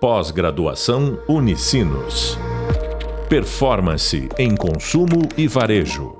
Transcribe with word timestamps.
Pós-graduação 0.00 1.18
Unicinos. 1.28 2.38
Performance 3.28 4.28
em 4.38 4.54
consumo 4.54 5.28
e 5.36 5.48
varejo. 5.48 6.16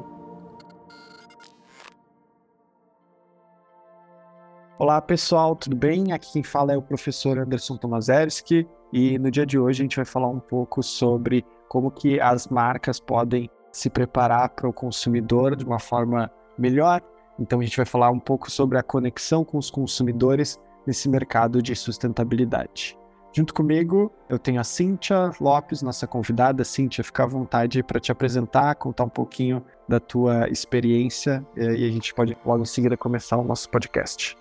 Olá 4.77 5.01
pessoal, 5.01 5.55
tudo 5.55 5.77
bem? 5.77 6.11
Aqui 6.11 6.33
quem 6.33 6.43
fala 6.43 6.73
é 6.73 6.77
o 6.77 6.83
professor 6.83 7.39
Anderson 7.39 7.77
Tomaszewski 7.77 8.67
e 8.93 9.17
no 9.17 9.31
dia 9.31 9.47
de 9.47 9.61
hoje 9.61 9.83
a 9.83 9.85
gente 9.85 9.95
vai 9.95 10.05
falar 10.05 10.29
um 10.29 10.41
pouco 10.41 10.83
sobre 10.83 11.47
como 11.69 11.93
que 11.93 12.21
as 12.21 12.49
marcas 12.49 12.99
podem 12.99 13.49
se 13.71 13.89
preparar 13.89 14.49
para 14.49 14.69
o 14.69 14.73
consumidor 14.73 15.55
de 15.55 15.65
uma 15.65 15.79
forma 15.79 16.29
melhor. 16.59 17.01
Então 17.39 17.61
a 17.61 17.63
gente 17.63 17.77
vai 17.77 17.87
falar 17.87 18.11
um 18.11 18.19
pouco 18.19 18.51
sobre 18.51 18.77
a 18.77 18.83
conexão 18.83 19.45
com 19.45 19.57
os 19.57 19.71
consumidores 19.71 20.59
nesse 20.85 21.09
mercado 21.09 21.63
de 21.63 21.77
sustentabilidade. 21.77 22.99
Junto 23.33 23.53
comigo, 23.53 24.11
eu 24.29 24.39
tenho 24.39 24.61
a 24.61 24.65
Cíntia 24.65 25.31
Lopes, 25.41 25.83
nossa 25.83 26.07
convidada. 26.07 26.65
Cíntia, 26.65 27.05
fica 27.05 27.25
à 27.25 27.27
vontade 27.27 27.83
para 27.83 28.01
te 28.01 28.11
apresentar, 28.11 28.75
contar 28.75 29.05
um 29.05 29.09
pouquinho 29.09 29.63
da 29.87 30.01
tua 30.01 30.49
experiência 30.49 31.45
e 31.57 31.87
a 31.87 31.91
gente 31.91 32.15
pode 32.15 32.37
logo 32.45 32.63
em 32.63 32.67
seguida 32.67 32.97
começar 32.97 33.37
o 33.37 33.45
nosso 33.45 33.69
podcast. 33.69 34.37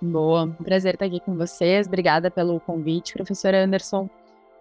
Boa, 0.00 0.48
prazer 0.64 0.94
estar 0.94 1.06
aqui 1.06 1.20
com 1.20 1.36
vocês. 1.36 1.86
Obrigada 1.86 2.30
pelo 2.30 2.58
convite, 2.58 3.12
professor 3.12 3.54
Anderson. 3.54 4.08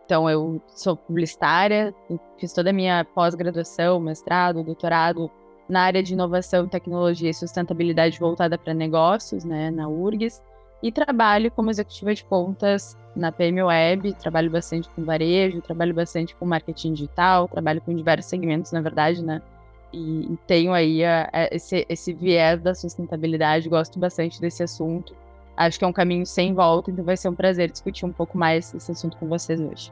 Então, 0.06 0.30
eu 0.30 0.62
sou 0.68 0.96
publicitária, 0.96 1.96
fiz 2.38 2.54
toda 2.54 2.70
a 2.70 2.74
minha 2.74 3.06
pós-graduação, 3.06 4.00
mestrado, 4.00 4.64
doutorado 4.64 5.32
na 5.70 5.84
área 5.84 6.04
de 6.04 6.14
inovação, 6.14 6.68
tecnologia 6.68 7.30
e 7.30 7.34
sustentabilidade 7.34 8.20
voltada 8.20 8.58
para 8.58 8.74
negócios, 8.74 9.46
né, 9.46 9.72
na 9.72 9.88
URGS, 9.88 10.42
e 10.82 10.92
trabalho 10.92 11.52
como 11.52 11.70
executiva 11.70 12.14
de 12.14 12.24
contas 12.24 12.98
na 13.16 13.32
PM 13.32 13.62
Web, 13.64 14.14
trabalho 14.14 14.50
bastante 14.50 14.90
com 14.90 15.04
varejo, 15.04 15.62
trabalho 15.62 15.94
bastante 15.94 16.36
com 16.36 16.46
marketing 16.46 16.94
digital, 16.94 17.48
trabalho 17.48 17.82
com 17.82 17.94
diversos 17.94 18.30
segmentos, 18.30 18.72
na 18.72 18.82
verdade, 18.82 19.24
né? 19.24 19.42
E, 19.94 20.38
tenho 20.48 20.72
aí 20.74 21.04
a, 21.04 21.30
a, 21.32 21.54
esse, 21.54 21.86
esse 21.90 22.14
viés 22.14 22.62
da 22.62 22.74
sustentabilidade, 22.74 23.68
gosto 23.68 24.00
bastante 24.00 24.40
desse 24.40 24.64
assunto. 24.64 25.14
Acho 25.56 25.78
que 25.78 25.86
é 25.86 25.88
um 25.88 25.94
caminho 25.94 26.26
sem 26.26 26.54
volta, 26.54 26.90
então 26.90 27.04
vai 27.04 27.18
ser 27.18 27.28
um 27.28 27.36
prazer 27.36 27.70
discutir 27.70 28.06
um 28.06 28.12
pouco 28.12 28.38
mais 28.38 28.74
esse 28.74 28.92
assunto 28.92 29.18
com 29.18 29.28
vocês 29.28 29.60
hoje. 29.60 29.92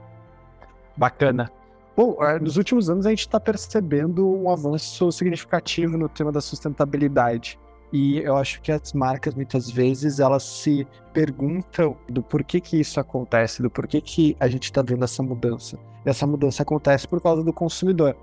Bacana. 0.96 1.52
Bom, 1.96 2.24
é, 2.24 2.40
nos 2.40 2.56
últimos 2.56 2.90
anos 2.90 3.06
a 3.06 3.10
gente 3.10 3.20
está 3.20 3.40
percebendo 3.40 4.26
um 4.26 4.50
avanço 4.50 5.12
significativo 5.12 5.98
no 5.98 6.08
tema 6.08 6.32
da 6.32 6.40
sustentabilidade. 6.40 7.60
E 7.92 8.20
eu 8.20 8.38
acho 8.38 8.62
que 8.62 8.72
as 8.72 8.94
marcas, 8.94 9.34
muitas 9.34 9.70
vezes, 9.70 10.20
elas 10.20 10.44
se 10.44 10.88
perguntam 11.12 11.98
do 12.08 12.22
porquê 12.22 12.60
que 12.60 12.80
isso 12.80 13.00
acontece, 13.00 13.62
do 13.62 13.70
porquê 13.70 14.00
que 14.00 14.38
a 14.40 14.48
gente 14.48 14.64
está 14.64 14.82
vendo 14.82 15.04
essa 15.04 15.24
mudança. 15.24 15.78
E 16.06 16.10
essa 16.10 16.28
mudança 16.28 16.62
acontece 16.62 17.08
por 17.08 17.20
causa 17.20 17.44
do 17.44 17.52
consumidor. 17.52 18.16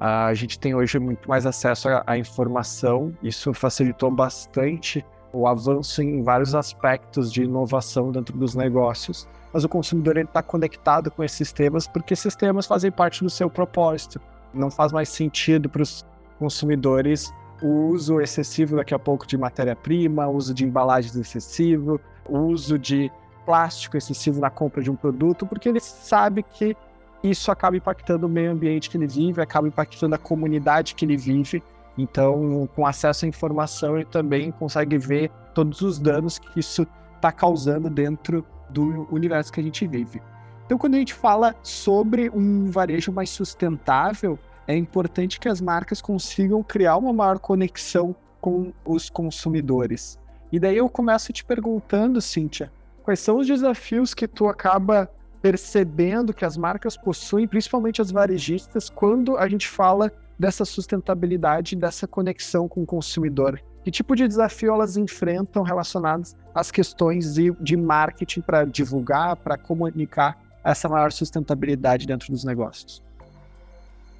A 0.00 0.34
gente 0.34 0.58
tem 0.58 0.74
hoje 0.74 0.98
muito 0.98 1.28
mais 1.28 1.46
acesso 1.46 1.88
à 2.04 2.18
informação, 2.18 3.16
isso 3.22 3.54
facilitou 3.54 4.10
bastante 4.10 5.04
o 5.32 5.46
avanço 5.46 6.02
em 6.02 6.22
vários 6.22 6.54
aspectos 6.54 7.32
de 7.32 7.44
inovação 7.44 8.10
dentro 8.10 8.36
dos 8.36 8.54
negócios. 8.54 9.28
Mas 9.52 9.64
o 9.64 9.68
consumidor 9.68 10.16
está 10.18 10.42
conectado 10.42 11.10
com 11.10 11.22
esses 11.22 11.52
temas 11.52 11.86
porque 11.86 12.14
esses 12.14 12.34
temas 12.34 12.66
fazem 12.66 12.90
parte 12.90 13.22
do 13.22 13.30
seu 13.30 13.48
propósito. 13.48 14.20
Não 14.52 14.70
faz 14.70 14.92
mais 14.92 15.08
sentido 15.08 15.68
para 15.68 15.82
os 15.82 16.04
consumidores 16.38 17.32
o 17.62 17.88
uso 17.88 18.20
excessivo 18.20 18.76
daqui 18.76 18.94
a 18.94 18.98
pouco 18.98 19.26
de 19.26 19.36
matéria-prima, 19.36 20.26
uso 20.28 20.52
de 20.52 20.64
embalagens 20.64 21.14
excessivo, 21.16 22.00
uso 22.28 22.78
de 22.78 23.10
plástico 23.44 23.96
excessivo 23.96 24.40
na 24.40 24.50
compra 24.50 24.82
de 24.82 24.90
um 24.90 24.96
produto, 24.96 25.46
porque 25.46 25.68
ele 25.68 25.80
sabe 25.80 26.42
que 26.42 26.76
isso 27.22 27.50
acaba 27.50 27.76
impactando 27.76 28.26
o 28.26 28.28
meio 28.28 28.52
ambiente 28.52 28.90
que 28.90 28.96
ele 28.96 29.06
vive, 29.06 29.40
acaba 29.40 29.66
impactando 29.66 30.14
a 30.14 30.18
comunidade 30.18 30.94
que 30.94 31.04
ele 31.04 31.16
vive. 31.16 31.62
Então, 31.96 32.68
com 32.74 32.86
acesso 32.86 33.24
à 33.24 33.28
informação, 33.28 33.96
ele 33.96 34.04
também 34.04 34.50
consegue 34.50 34.98
ver 34.98 35.30
todos 35.54 35.80
os 35.80 35.98
danos 35.98 36.38
que 36.38 36.60
isso 36.60 36.86
está 37.16 37.32
causando 37.32 37.88
dentro 37.88 38.44
do 38.68 39.06
universo 39.10 39.52
que 39.52 39.60
a 39.60 39.62
gente 39.62 39.86
vive. 39.86 40.20
Então, 40.66 40.76
quando 40.76 40.94
a 40.94 40.98
gente 40.98 41.14
fala 41.14 41.54
sobre 41.62 42.30
um 42.30 42.66
varejo 42.70 43.12
mais 43.12 43.30
sustentável, 43.30 44.38
é 44.66 44.76
importante 44.76 45.38
que 45.38 45.48
as 45.48 45.60
marcas 45.60 46.00
consigam 46.00 46.62
criar 46.62 46.96
uma 46.96 47.12
maior 47.12 47.38
conexão 47.38 48.14
com 48.40 48.72
os 48.84 49.08
consumidores. 49.08 50.18
E 50.52 50.58
daí 50.58 50.76
eu 50.76 50.88
começo 50.88 51.32
te 51.32 51.44
perguntando, 51.44 52.20
Cíntia, 52.20 52.72
quais 53.02 53.20
são 53.20 53.38
os 53.38 53.46
desafios 53.46 54.14
que 54.14 54.28
tu 54.28 54.46
acaba 54.46 55.10
percebendo 55.42 56.32
que 56.32 56.44
as 56.44 56.56
marcas 56.56 56.96
possuem, 56.96 57.46
principalmente 57.46 58.00
as 58.00 58.10
varejistas, 58.10 58.88
quando 58.88 59.36
a 59.36 59.46
gente 59.48 59.68
fala 59.68 60.10
dessa 60.38 60.64
sustentabilidade, 60.64 61.76
dessa 61.76 62.06
conexão 62.06 62.66
com 62.68 62.82
o 62.82 62.86
consumidor? 62.86 63.60
Que 63.82 63.90
tipo 63.90 64.16
de 64.16 64.26
desafio 64.26 64.72
elas 64.72 64.96
enfrentam 64.96 65.62
relacionados 65.62 66.34
às 66.54 66.70
questões 66.70 67.34
de, 67.34 67.50
de 67.60 67.76
marketing 67.76 68.40
para 68.40 68.64
divulgar, 68.64 69.36
para 69.36 69.58
comunicar 69.58 70.38
essa 70.64 70.88
maior 70.88 71.12
sustentabilidade 71.12 72.06
dentro 72.06 72.32
dos 72.32 72.44
negócios? 72.44 73.02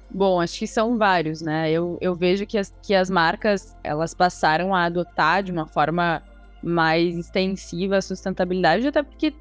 Bom, 0.09 0.39
acho 0.39 0.59
que 0.59 0.67
são 0.67 0.97
vários, 0.97 1.41
né? 1.41 1.69
Eu, 1.71 1.97
eu 1.99 2.15
vejo 2.15 2.45
que 2.45 2.57
as, 2.57 2.73
que 2.81 2.93
as 2.93 3.09
marcas 3.09 3.75
elas 3.83 4.13
passaram 4.13 4.73
a 4.73 4.83
adotar 4.85 5.43
de 5.43 5.51
uma 5.51 5.65
forma 5.65 6.21
mais 6.63 7.17
extensiva 7.17 7.97
a 7.97 8.01
sustentabilidade, 8.01 8.87
até 8.87 9.03
porque 9.03 9.33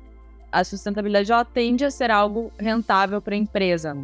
a 0.51 0.63
sustentabilidade 0.63 1.33
ela 1.33 1.45
tende 1.45 1.85
a 1.85 1.91
ser 1.91 2.11
algo 2.11 2.53
rentável 2.59 3.21
para 3.21 3.35
a 3.35 3.39
empresa. 3.39 3.97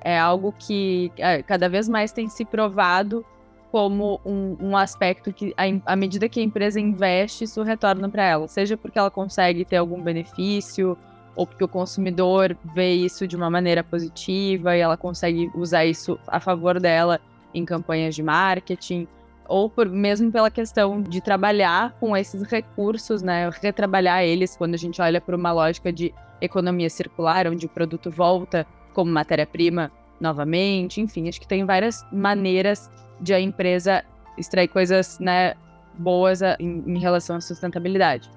É 0.00 0.18
algo 0.18 0.54
que 0.56 1.10
é, 1.16 1.42
cada 1.42 1.68
vez 1.68 1.88
mais 1.88 2.12
tem 2.12 2.28
se 2.28 2.44
provado 2.44 3.24
como 3.70 4.20
um, 4.24 4.56
um 4.60 4.76
aspecto 4.76 5.32
que, 5.32 5.54
à 5.84 5.96
medida 5.96 6.28
que 6.28 6.40
a 6.40 6.42
empresa 6.42 6.80
investe, 6.80 7.44
isso 7.44 7.62
retorna 7.62 8.08
para 8.08 8.24
ela, 8.24 8.48
seja 8.48 8.76
porque 8.76 8.98
ela 8.98 9.10
consegue 9.10 9.64
ter 9.64 9.76
algum 9.76 10.00
benefício, 10.00 10.96
ou 11.38 11.46
porque 11.46 11.62
o 11.62 11.68
consumidor 11.68 12.56
vê 12.74 12.94
isso 12.94 13.24
de 13.24 13.36
uma 13.36 13.48
maneira 13.48 13.84
positiva 13.84 14.76
e 14.76 14.80
ela 14.80 14.96
consegue 14.96 15.48
usar 15.54 15.86
isso 15.86 16.18
a 16.26 16.40
favor 16.40 16.80
dela 16.80 17.20
em 17.54 17.64
campanhas 17.64 18.16
de 18.16 18.24
marketing, 18.24 19.06
ou 19.46 19.70
por, 19.70 19.88
mesmo 19.88 20.32
pela 20.32 20.50
questão 20.50 21.00
de 21.00 21.20
trabalhar 21.20 21.92
com 22.00 22.16
esses 22.16 22.42
recursos, 22.42 23.22
né, 23.22 23.48
retrabalhar 23.62 24.24
eles 24.24 24.56
quando 24.56 24.74
a 24.74 24.76
gente 24.76 25.00
olha 25.00 25.20
para 25.20 25.36
uma 25.36 25.52
lógica 25.52 25.92
de 25.92 26.12
economia 26.40 26.90
circular, 26.90 27.46
onde 27.46 27.66
o 27.66 27.68
produto 27.68 28.10
volta 28.10 28.66
como 28.92 29.12
matéria-prima 29.12 29.92
novamente, 30.20 31.00
enfim, 31.00 31.28
acho 31.28 31.40
que 31.40 31.46
tem 31.46 31.64
várias 31.64 32.04
maneiras 32.12 32.90
de 33.20 33.32
a 33.32 33.40
empresa 33.40 34.04
extrair 34.36 34.66
coisas, 34.66 35.20
né, 35.20 35.54
boas 35.96 36.42
em, 36.58 36.82
em 36.84 36.98
relação 36.98 37.36
à 37.36 37.40
sustentabilidade. 37.40 38.28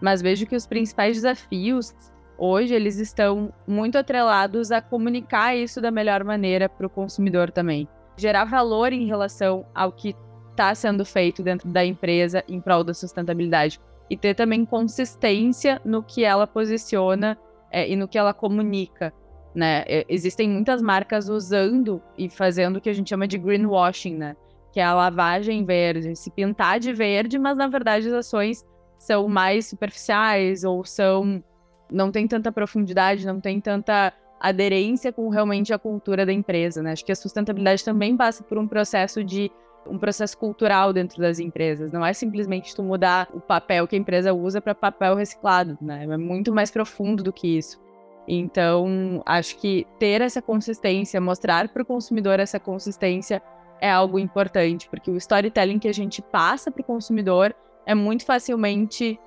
Mas 0.00 0.22
vejo 0.22 0.46
que 0.46 0.54
os 0.54 0.64
principais 0.64 1.16
desafios 1.16 1.92
hoje 2.38 2.74
eles 2.74 2.98
estão 2.98 3.52
muito 3.66 3.96
atrelados 3.96 4.70
a 4.70 4.80
comunicar 4.80 5.56
isso 5.56 5.80
da 5.80 5.90
melhor 5.90 6.24
maneira 6.24 6.68
para 6.68 6.86
o 6.86 6.90
consumidor 6.90 7.50
também. 7.50 7.88
Gerar 8.16 8.44
valor 8.44 8.92
em 8.92 9.06
relação 9.06 9.66
ao 9.74 9.92
que 9.92 10.14
está 10.50 10.74
sendo 10.74 11.04
feito 11.04 11.42
dentro 11.42 11.68
da 11.68 11.84
empresa 11.84 12.42
em 12.48 12.60
prol 12.60 12.82
da 12.82 12.94
sustentabilidade. 12.94 13.80
E 14.08 14.16
ter 14.16 14.34
também 14.34 14.64
consistência 14.64 15.80
no 15.84 16.02
que 16.02 16.24
ela 16.24 16.46
posiciona 16.46 17.36
é, 17.70 17.90
e 17.90 17.96
no 17.96 18.08
que 18.08 18.16
ela 18.16 18.32
comunica. 18.32 19.12
Né? 19.54 19.84
Existem 20.08 20.48
muitas 20.48 20.80
marcas 20.80 21.28
usando 21.28 22.00
e 22.16 22.28
fazendo 22.30 22.76
o 22.76 22.80
que 22.80 22.88
a 22.88 22.92
gente 22.92 23.10
chama 23.10 23.26
de 23.26 23.36
greenwashing, 23.36 24.16
né? 24.16 24.36
que 24.76 24.80
é 24.80 24.84
a 24.84 24.94
lavagem 24.94 25.64
verde, 25.64 26.14
se 26.14 26.30
pintar 26.30 26.78
de 26.78 26.92
verde, 26.92 27.38
mas 27.38 27.56
na 27.56 27.66
verdade 27.66 28.08
as 28.08 28.12
ações 28.12 28.62
são 28.98 29.26
mais 29.26 29.66
superficiais 29.66 30.64
ou 30.64 30.84
são 30.84 31.42
não 31.90 32.10
tem 32.10 32.26
tanta 32.26 32.50
profundidade, 32.50 33.26
não 33.26 33.40
tem 33.40 33.60
tanta 33.60 34.12
aderência 34.40 35.12
com 35.12 35.28
realmente 35.28 35.72
a 35.72 35.78
cultura 35.78 36.26
da 36.26 36.32
empresa, 36.32 36.82
né? 36.82 36.92
Acho 36.92 37.04
que 37.04 37.12
a 37.12 37.16
sustentabilidade 37.16 37.84
também 37.84 38.16
passa 38.16 38.44
por 38.44 38.58
um 38.58 38.66
processo 38.66 39.24
de 39.24 39.50
um 39.88 39.98
processo 39.98 40.36
cultural 40.36 40.92
dentro 40.92 41.20
das 41.20 41.38
empresas. 41.38 41.92
Não 41.92 42.04
é 42.04 42.12
simplesmente 42.12 42.74
tu 42.74 42.82
mudar 42.82 43.28
o 43.32 43.40
papel 43.40 43.86
que 43.86 43.94
a 43.94 43.98
empresa 43.98 44.34
usa 44.34 44.60
para 44.60 44.74
papel 44.74 45.14
reciclado, 45.14 45.78
né? 45.80 46.04
É 46.04 46.16
muito 46.16 46.52
mais 46.52 46.70
profundo 46.70 47.22
do 47.22 47.32
que 47.32 47.56
isso. 47.56 47.80
Então, 48.28 49.22
acho 49.24 49.56
que 49.58 49.86
ter 49.98 50.20
essa 50.20 50.42
consistência, 50.42 51.20
mostrar 51.20 51.68
para 51.68 51.82
o 51.82 51.86
consumidor 51.86 52.40
essa 52.40 52.58
consistência 52.58 53.40
é 53.80 53.90
algo 53.90 54.18
importante, 54.18 54.88
porque 54.88 55.10
o 55.10 55.16
storytelling 55.16 55.78
que 55.78 55.88
a 55.88 55.94
gente 55.94 56.20
passa 56.20 56.70
para 56.70 56.80
o 56.80 56.84
consumidor 56.84 57.54
é 57.84 57.94
muito 57.94 58.24
facilmente 58.24 59.18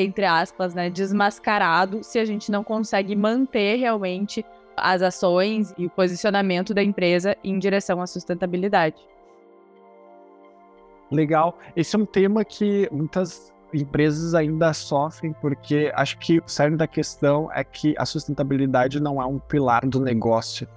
entre 0.00 0.24
aspas, 0.24 0.74
né, 0.74 0.88
desmascarado 0.88 2.02
se 2.02 2.18
a 2.18 2.24
gente 2.24 2.50
não 2.50 2.62
consegue 2.62 3.16
manter 3.16 3.76
realmente 3.76 4.44
as 4.76 5.02
ações 5.02 5.74
e 5.76 5.86
o 5.86 5.90
posicionamento 5.90 6.72
da 6.72 6.82
empresa 6.82 7.36
em 7.42 7.58
direção 7.58 8.00
à 8.00 8.06
sustentabilidade. 8.06 8.96
Legal. 11.10 11.58
Esse 11.74 11.96
é 11.96 11.98
um 11.98 12.06
tema 12.06 12.44
que 12.44 12.88
muitas 12.92 13.52
empresas 13.72 14.34
ainda 14.34 14.72
sofrem 14.72 15.34
porque 15.40 15.90
acho 15.94 16.18
que 16.18 16.38
o 16.38 16.44
cerne 16.46 16.76
da 16.76 16.86
questão 16.86 17.50
é 17.52 17.64
que 17.64 17.94
a 17.98 18.06
sustentabilidade 18.06 19.00
não 19.00 19.20
é 19.20 19.26
um 19.26 19.38
pilar 19.38 19.86
do 19.86 20.00
negócio. 20.00 20.68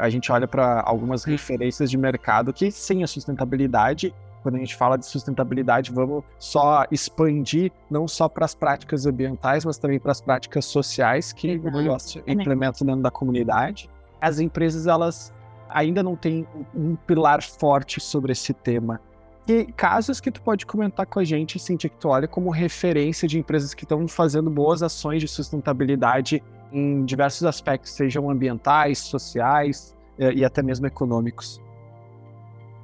A 0.00 0.10
gente 0.10 0.32
olha 0.32 0.48
para 0.48 0.82
algumas 0.84 1.24
referências 1.24 1.90
de 1.90 1.96
mercado 1.96 2.52
que 2.52 2.70
sem 2.70 3.04
a 3.04 3.06
sustentabilidade 3.06 4.12
quando 4.46 4.54
a 4.54 4.58
gente 4.60 4.76
fala 4.76 4.96
de 4.96 5.04
sustentabilidade, 5.04 5.90
vamos 5.90 6.22
só 6.38 6.86
expandir 6.88 7.72
não 7.90 8.06
só 8.06 8.28
para 8.28 8.44
as 8.44 8.54
práticas 8.54 9.04
ambientais, 9.04 9.64
mas 9.64 9.76
também 9.76 9.98
para 9.98 10.12
as 10.12 10.20
práticas 10.20 10.64
sociais 10.66 11.32
que 11.32 11.56
o 11.56 11.68
negócio 11.68 12.22
implementa 12.28 12.84
dentro 12.84 13.02
da 13.02 13.10
comunidade. 13.10 13.90
As 14.20 14.38
empresas, 14.38 14.86
elas 14.86 15.34
ainda 15.68 16.00
não 16.00 16.14
têm 16.14 16.46
um 16.72 16.94
pilar 16.94 17.42
forte 17.42 18.00
sobre 18.00 18.30
esse 18.30 18.54
tema. 18.54 19.00
E 19.48 19.64
casos 19.72 20.20
que 20.20 20.30
tu 20.30 20.40
pode 20.40 20.64
comentar 20.64 21.06
com 21.06 21.18
a 21.18 21.24
gente, 21.24 21.58
Cintia, 21.58 21.90
que 21.90 21.96
tu 21.96 22.08
olha 22.08 22.28
como 22.28 22.48
referência 22.50 23.26
de 23.26 23.40
empresas 23.40 23.74
que 23.74 23.82
estão 23.82 24.06
fazendo 24.06 24.48
boas 24.48 24.80
ações 24.80 25.20
de 25.20 25.26
sustentabilidade 25.26 26.40
em 26.70 27.04
diversos 27.04 27.42
aspectos, 27.42 27.90
sejam 27.90 28.30
ambientais, 28.30 28.98
sociais 28.98 29.92
eh, 30.20 30.34
e 30.34 30.44
até 30.44 30.62
mesmo 30.62 30.86
econômicos. 30.86 31.60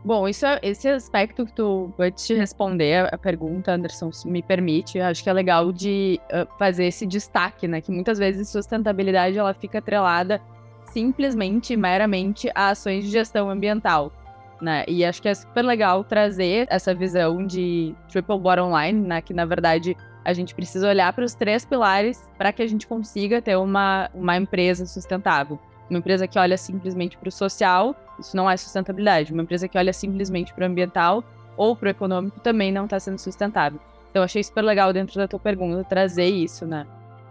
Bom, 0.04 0.26
isso, 0.28 0.44
é, 0.44 0.58
esse 0.62 0.88
aspecto 0.88 1.46
que 1.46 1.52
tu, 1.52 1.92
antes 1.96 2.26
de 2.26 2.34
responder 2.34 3.12
a 3.14 3.16
pergunta, 3.16 3.72
Anderson, 3.72 4.10
se 4.10 4.28
me 4.28 4.42
permite, 4.42 4.98
acho 4.98 5.22
que 5.22 5.30
é 5.30 5.32
legal 5.32 5.72
de 5.72 6.20
uh, 6.24 6.46
fazer 6.58 6.86
esse 6.86 7.06
destaque, 7.06 7.68
né? 7.68 7.80
Que 7.80 7.92
muitas 7.92 8.18
vezes 8.18 8.48
sustentabilidade 8.48 9.38
ela 9.38 9.54
fica 9.54 9.78
atrelada 9.78 10.40
simplesmente, 10.86 11.76
meramente 11.76 12.50
a 12.52 12.70
ações 12.70 13.04
de 13.04 13.10
gestão 13.10 13.48
ambiental, 13.48 14.12
né? 14.60 14.84
E 14.88 15.04
acho 15.04 15.22
que 15.22 15.28
é 15.28 15.34
super 15.34 15.62
legal 15.62 16.02
trazer 16.02 16.66
essa 16.68 16.92
visão 16.92 17.46
de 17.46 17.94
triple 18.08 18.38
bottom 18.40 18.76
line, 18.76 19.06
né? 19.06 19.20
Que 19.20 19.32
na 19.32 19.44
verdade 19.44 19.96
a 20.24 20.32
gente 20.32 20.52
precisa 20.52 20.88
olhar 20.88 21.12
para 21.12 21.24
os 21.24 21.34
três 21.34 21.64
pilares 21.64 22.28
para 22.36 22.52
que 22.52 22.62
a 22.62 22.66
gente 22.66 22.88
consiga 22.88 23.40
ter 23.40 23.56
uma, 23.56 24.10
uma 24.12 24.36
empresa 24.36 24.84
sustentável. 24.84 25.60
Uma 25.88 25.98
empresa 25.98 26.26
que 26.26 26.38
olha 26.38 26.56
simplesmente 26.56 27.16
para 27.18 27.28
o 27.28 27.32
social, 27.32 27.94
isso 28.22 28.36
não 28.36 28.50
é 28.50 28.56
sustentabilidade. 28.56 29.32
Uma 29.32 29.42
empresa 29.42 29.68
que 29.68 29.78
olha 29.78 29.92
simplesmente 29.92 30.52
para 30.54 30.64
o 30.64 30.66
ambiental 30.66 31.22
ou 31.56 31.76
para 31.76 31.88
o 31.88 31.90
econômico 31.90 32.40
também 32.40 32.72
não 32.72 32.84
está 32.84 32.98
sendo 32.98 33.18
sustentável. 33.18 33.78
Então, 34.10 34.22
achei 34.22 34.42
super 34.42 34.62
legal 34.62 34.92
dentro 34.92 35.16
da 35.16 35.26
tua 35.26 35.38
pergunta 35.38 35.84
trazer 35.84 36.26
isso, 36.26 36.66
né? 36.66 36.86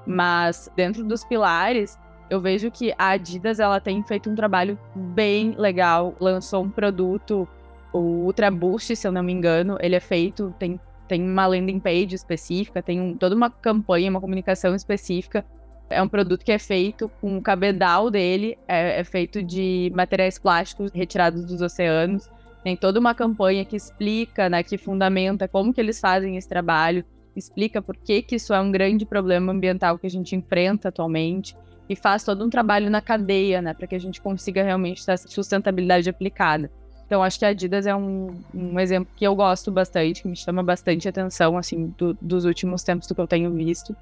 Mas 0.05 0.69
dentro 0.75 1.03
dos 1.03 1.23
pilares, 1.23 1.97
eu 2.29 2.41
vejo 2.41 2.71
que 2.71 2.93
a 2.97 3.09
Adidas 3.09 3.59
ela 3.59 3.79
tem 3.79 4.01
feito 4.03 4.29
um 4.29 4.35
trabalho 4.35 4.77
bem 4.95 5.53
legal. 5.57 6.15
Lançou 6.19 6.63
um 6.63 6.69
produto, 6.69 7.47
o 7.94 7.99
Ultra 7.99 8.49
Boost, 8.49 8.95
se 8.95 9.07
eu 9.07 9.11
não 9.11 9.21
me 9.21 9.31
engano, 9.31 9.77
ele 9.79 9.95
é 9.95 9.99
feito, 9.99 10.53
tem, 10.57 10.79
tem 11.07 11.21
uma 11.21 11.45
landing 11.45 11.79
page 11.79 12.15
específica, 12.15 12.81
tem 12.81 12.99
um, 12.99 13.15
toda 13.15 13.35
uma 13.35 13.49
campanha, 13.49 14.09
uma 14.09 14.21
comunicação 14.21 14.73
específica 14.73 15.45
é 15.91 16.01
um 16.01 16.07
produto 16.07 16.43
que 16.43 16.51
é 16.51 16.59
feito 16.59 17.09
com 17.21 17.38
o 17.38 17.41
cabedal 17.41 18.09
dele, 18.09 18.57
é, 18.67 18.99
é 18.99 19.03
feito 19.03 19.43
de 19.43 19.91
materiais 19.95 20.39
plásticos 20.39 20.91
retirados 20.91 21.45
dos 21.45 21.61
oceanos. 21.61 22.29
Tem 22.63 22.75
toda 22.75 22.99
uma 22.99 23.13
campanha 23.13 23.65
que 23.65 23.75
explica, 23.75 24.49
né, 24.49 24.63
que 24.63 24.77
fundamenta 24.77 25.47
como 25.47 25.73
que 25.73 25.81
eles 25.81 25.99
fazem 25.99 26.38
esse 26.38 26.47
trabalho, 26.47 27.03
explica 27.35 27.81
por 27.81 27.95
que, 27.97 28.21
que 28.21 28.35
isso 28.35 28.53
é 28.53 28.61
um 28.61 28.71
grande 28.71 29.05
problema 29.05 29.51
ambiental 29.51 29.97
que 29.97 30.07
a 30.07 30.09
gente 30.09 30.35
enfrenta 30.35 30.89
atualmente 30.89 31.55
e 31.89 31.95
faz 31.95 32.23
todo 32.23 32.45
um 32.45 32.49
trabalho 32.49 32.89
na 32.89 33.01
cadeia, 33.01 33.61
né, 33.61 33.73
para 33.73 33.87
que 33.87 33.95
a 33.95 33.99
gente 33.99 34.21
consiga 34.21 34.63
realmente 34.63 35.05
ter 35.05 35.13
essa 35.13 35.27
sustentabilidade 35.27 36.09
aplicada. 36.09 36.71
Então, 37.05 37.21
acho 37.21 37.37
que 37.37 37.44
a 37.44 37.49
Adidas 37.49 37.85
é 37.85 37.94
um, 37.94 38.41
um 38.53 38.79
exemplo 38.79 39.11
que 39.17 39.27
eu 39.27 39.35
gosto 39.35 39.69
bastante, 39.69 40.21
que 40.21 40.29
me 40.29 40.35
chama 40.35 40.63
bastante 40.63 41.09
atenção, 41.09 41.57
assim, 41.57 41.94
do, 41.97 42.13
dos 42.21 42.45
últimos 42.45 42.83
tempos 42.83 43.05
do 43.05 43.13
que 43.13 43.19
eu 43.19 43.27
tenho 43.27 43.51
visto 43.51 43.94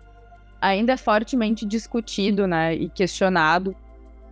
ainda 0.62 0.94
é 0.94 0.98
fortemente 0.98 1.66
discutido 1.66 2.48
né, 2.48 2.76
e 2.76 2.90
questionado. 2.90 3.76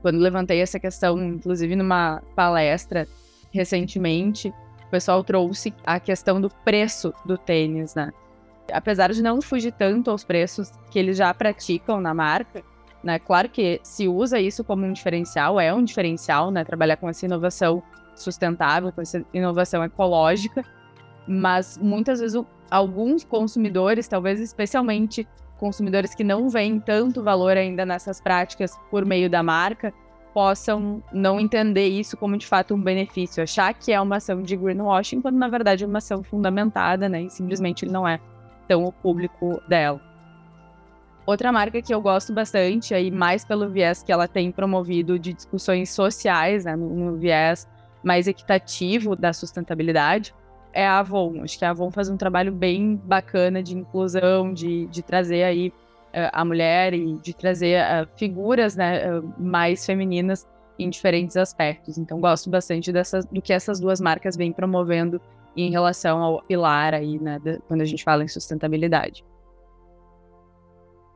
Quando 0.01 0.19
levantei 0.19 0.61
essa 0.61 0.79
questão, 0.79 1.21
inclusive 1.21 1.75
numa 1.75 2.21
palestra 2.35 3.07
recentemente, 3.51 4.53
o 4.87 4.89
pessoal 4.89 5.23
trouxe 5.23 5.73
a 5.85 5.99
questão 5.99 6.39
do 6.39 6.49
preço 6.63 7.13
do 7.25 7.37
tênis, 7.37 7.95
né? 7.95 8.11
Apesar 8.71 9.11
de 9.11 9.21
não 9.21 9.41
fugir 9.41 9.73
tanto 9.73 10.11
aos 10.11 10.23
preços 10.23 10.71
que 10.91 10.99
eles 10.99 11.17
já 11.17 11.33
praticam 11.33 11.99
na 11.99 12.13
marca, 12.13 12.63
né? 13.03 13.19
Claro 13.19 13.49
que 13.49 13.79
se 13.83 14.07
usa 14.07 14.39
isso 14.39 14.63
como 14.63 14.85
um 14.85 14.93
diferencial, 14.93 15.59
é 15.59 15.73
um 15.73 15.83
diferencial, 15.83 16.51
né? 16.51 16.63
Trabalhar 16.63 16.97
com 16.97 17.09
essa 17.09 17.25
inovação 17.25 17.81
sustentável, 18.15 18.91
com 18.91 19.01
essa 19.01 19.23
inovação 19.33 19.83
ecológica, 19.83 20.63
mas 21.27 21.77
muitas 21.77 22.19
vezes 22.19 22.41
alguns 22.69 23.23
consumidores, 23.23 24.07
talvez 24.07 24.39
especialmente 24.39 25.27
consumidores 25.57 26.15
que 26.15 26.23
não 26.23 26.49
veem 26.49 26.79
tanto 26.79 27.23
valor 27.23 27.57
ainda 27.57 27.85
nessas 27.85 28.21
práticas 28.21 28.77
por 28.89 29.05
meio 29.05 29.29
da 29.29 29.43
marca 29.43 29.93
possam 30.33 31.01
não 31.11 31.39
entender 31.39 31.87
isso 31.87 32.15
como 32.15 32.37
de 32.37 32.45
fato 32.45 32.75
um 32.75 32.81
benefício, 32.81 33.41
achar 33.41 33.73
que 33.73 33.91
é 33.91 33.99
uma 33.99 34.17
ação 34.17 34.41
de 34.43 34.55
greenwashing, 34.55 35.19
quando 35.19 35.35
na 35.35 35.47
verdade 35.47 35.83
é 35.83 35.87
uma 35.87 35.97
ação 35.97 36.21
fundamentada, 36.21 37.09
né? 37.09 37.23
E 37.23 37.29
simplesmente 37.31 37.87
não 37.87 38.07
é 38.07 38.19
tão 38.67 38.85
o 38.85 38.91
público 38.91 39.59
dela. 39.67 39.99
Outra 41.25 41.51
marca 41.51 41.81
que 41.81 41.93
eu 41.93 41.99
gosto 41.99 42.31
bastante, 42.33 42.93
aí 42.93 43.09
mais 43.09 43.43
pelo 43.43 43.67
viés 43.67 44.03
que 44.03 44.11
ela 44.11 44.27
tem 44.27 44.51
promovido 44.51 45.17
de 45.17 45.33
discussões 45.33 45.89
sociais, 45.89 46.65
né, 46.65 46.75
no, 46.75 46.87
no 46.87 47.17
viés 47.17 47.67
mais 48.03 48.27
equitativo 48.27 49.15
da 49.15 49.33
sustentabilidade, 49.33 50.33
é 50.77 50.85
a 50.85 50.99
Avon. 50.99 51.41
Acho 51.41 51.57
que 51.57 51.65
a 51.65 51.71
Avon 51.71 51.89
faz 51.89 52.07
um 52.07 52.15
trabalho 52.15 52.51
bem 52.51 52.95
bacana 52.95 53.63
de 53.63 53.75
inclusão, 53.75 54.53
de, 54.53 54.85
de 54.85 55.01
trazer 55.01 55.43
aí 55.43 55.69
uh, 55.69 56.29
a 56.31 56.45
mulher 56.45 56.93
e 56.93 57.13
de 57.17 57.33
trazer 57.33 57.81
uh, 57.81 58.07
figuras 58.15 58.75
né, 58.75 59.11
uh, 59.11 59.33
mais 59.39 59.83
femininas 59.83 60.47
em 60.77 60.87
diferentes 60.87 61.35
aspectos. 61.35 61.97
Então, 61.97 62.21
gosto 62.21 62.47
bastante 62.51 62.93
dessas, 62.93 63.25
do 63.25 63.41
que 63.41 63.51
essas 63.51 63.79
duas 63.79 63.99
marcas 63.99 64.37
vêm 64.37 64.53
promovendo 64.53 65.19
em 65.55 65.71
relação 65.71 66.21
ao 66.21 66.43
pilar 66.43 66.93
aí, 66.93 67.17
né, 67.17 67.39
de, 67.39 67.57
quando 67.67 67.81
a 67.81 67.85
gente 67.85 68.03
fala 68.03 68.23
em 68.23 68.27
sustentabilidade. 68.27 69.25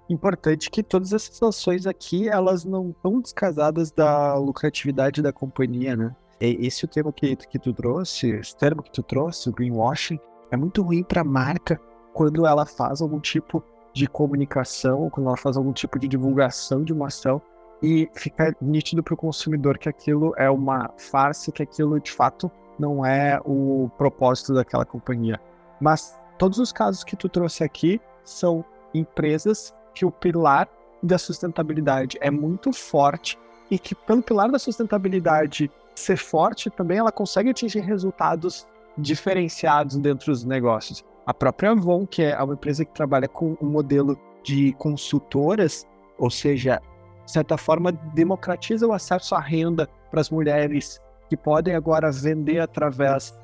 Importante 0.10 0.72
que 0.72 0.82
todas 0.82 1.14
essas 1.14 1.40
ações 1.44 1.86
aqui, 1.86 2.28
elas 2.28 2.66
não 2.66 2.90
estão 2.90 3.22
descasadas 3.22 3.92
da 3.92 4.36
lucratividade 4.40 5.22
da 5.22 5.32
companhia, 5.32 5.96
né? 5.96 6.16
Esse 6.48 6.84
é 6.84 6.88
o 6.88 6.90
tema 6.90 7.12
que, 7.12 7.36
que 7.36 7.60
tu 7.60 7.74
trouxe, 7.74 8.32
esse 8.32 8.56
termo 8.56 8.82
que 8.82 8.92
tu 8.92 9.04
trouxe, 9.04 9.50
o 9.50 9.54
greenwashing, 9.54 10.20
é 10.50 10.58
muito 10.58 10.82
ruim 10.82 11.04
para 11.04 11.22
a 11.22 11.26
marca 11.26 11.80
quando 12.14 12.46
ela 12.46 12.66
faz 12.66 13.02
algum 13.02 13.20
tipo 13.20 13.64
de 13.94 14.08
comunicação, 14.08 15.10
quando 15.10 15.28
ela 15.28 15.38
faz 15.38 15.58
algum 15.58 15.72
tipo 15.72 16.00
de 16.00 16.08
divulgação 16.08 16.84
de 16.84 16.94
uma 16.94 17.08
ação 17.08 17.42
e 17.82 18.10
fica 18.14 18.56
nítido 18.62 19.02
para 19.02 19.14
o 19.14 19.18
consumidor 19.18 19.78
que 19.78 19.90
aquilo 19.90 20.34
é 20.38 20.50
uma 20.50 20.92
farsa, 20.98 21.52
que 21.52 21.64
aquilo 21.64 22.00
de 22.00 22.12
fato 22.12 22.50
não 22.78 23.06
é 23.06 23.40
o 23.46 23.90
propósito 23.98 24.54
daquela 24.54 24.86
companhia. 24.86 25.40
Mas 25.80 26.20
todos 26.38 26.60
os 26.60 26.72
casos 26.72 27.04
que 27.04 27.16
tu 27.16 27.28
trouxe 27.28 27.64
aqui 27.64 28.00
são 28.24 28.64
empresas 28.94 29.74
que 29.94 30.06
o 30.06 30.12
pilar 30.12 30.68
da 31.02 31.18
sustentabilidade 31.18 32.18
é 32.22 32.30
muito 32.30 32.72
forte 32.72 33.38
e 33.70 33.80
que 33.80 33.96
pelo 33.96 34.22
pilar 34.22 34.52
da 34.52 34.60
sustentabilidade 34.60 35.72
ser 35.96 36.18
forte 36.18 36.70
também, 36.70 36.98
ela 36.98 37.12
consegue 37.12 37.50
atingir 37.50 37.80
resultados 37.80 38.68
diferenciados 38.98 39.98
dentro 39.98 40.32
dos 40.32 40.44
negócios. 40.44 41.04
A 41.26 41.34
própria 41.34 41.72
Avon, 41.72 42.06
que 42.06 42.24
é 42.24 42.42
uma 42.42 42.54
empresa 42.54 42.84
que 42.84 42.94
trabalha 42.94 43.28
com 43.28 43.56
um 43.62 43.68
modelo 43.68 44.20
de 44.44 44.74
consultoras, 44.74 45.88
ou 46.18 46.30
seja, 46.30 46.82
de 47.26 47.32
certa 47.32 47.58
forma 47.58 47.92
democratiza 47.92 48.88
o 48.88 48.94
acesso 48.94 49.36
à 49.36 49.40
renda 49.40 49.88
para 50.10 50.20
as 50.20 50.30
mulheres 50.30 51.00
que 51.30 51.38
podem 51.38 51.76
agora 51.76 52.12
vender 52.12 52.60
através 52.60 53.38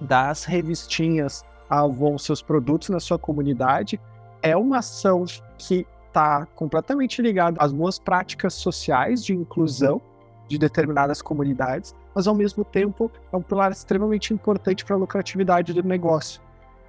das 0.00 0.44
revistinhas 0.44 1.42
a 1.70 1.80
Avon 1.80 2.18
seus 2.18 2.42
produtos 2.42 2.90
na 2.90 3.00
sua 3.00 3.18
comunidade, 3.18 4.00
é 4.42 4.56
uma 4.56 4.78
ação 4.78 5.24
que 5.58 5.86
está 6.08 6.46
completamente 6.54 7.20
ligada 7.22 7.56
às 7.60 7.72
boas 7.72 7.98
práticas 7.98 8.54
sociais 8.54 9.24
de 9.24 9.34
inclusão 9.34 10.00
de 10.48 10.58
determinadas 10.58 11.20
comunidades, 11.20 11.94
mas 12.14 12.26
ao 12.26 12.34
mesmo 12.34 12.64
tempo 12.64 13.10
é 13.32 13.36
um 13.36 13.42
pilar 13.42 13.72
extremamente 13.72 14.32
importante 14.32 14.84
para 14.84 14.94
a 14.94 14.98
lucratividade 14.98 15.72
do 15.72 15.82
negócio. 15.82 16.40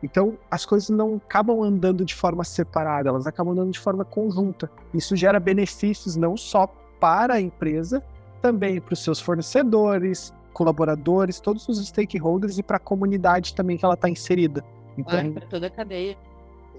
Então, 0.02 0.38
as 0.50 0.66
coisas 0.66 0.90
não 0.90 1.16
acabam 1.16 1.64
andando 1.64 2.06
de 2.06 2.14
forma 2.14 2.44
separada, 2.44 3.10
elas 3.10 3.26
acabam 3.26 3.54
andando 3.54 3.72
de 3.72 3.80
forma 3.80 4.06
conjunta. 4.06 4.70
Isso 4.94 5.16
gera 5.16 5.40
benefícios 5.40 6.16
não 6.16 6.38
só 6.38 6.68
para 7.00 7.36
a 7.36 7.42
empresa, 7.42 8.04
também 8.42 8.80
para 8.80 8.94
os 8.94 9.04
seus 9.04 9.20
fornecedores, 9.20 10.34
colaboradores, 10.54 11.40
todos 11.40 11.68
os 11.68 11.86
stakeholders 11.88 12.58
e 12.58 12.64
para 12.64 12.78
a 12.78 12.80
comunidade 12.80 13.56
também 13.56 13.78
que 13.78 13.86
ela 13.86 13.96
está 13.96 14.10
inserida. 14.10 14.64
Então, 14.98 15.34
para 15.34 15.48
toda 15.48 15.68
a 15.68 15.70
cadeia. 15.70 16.18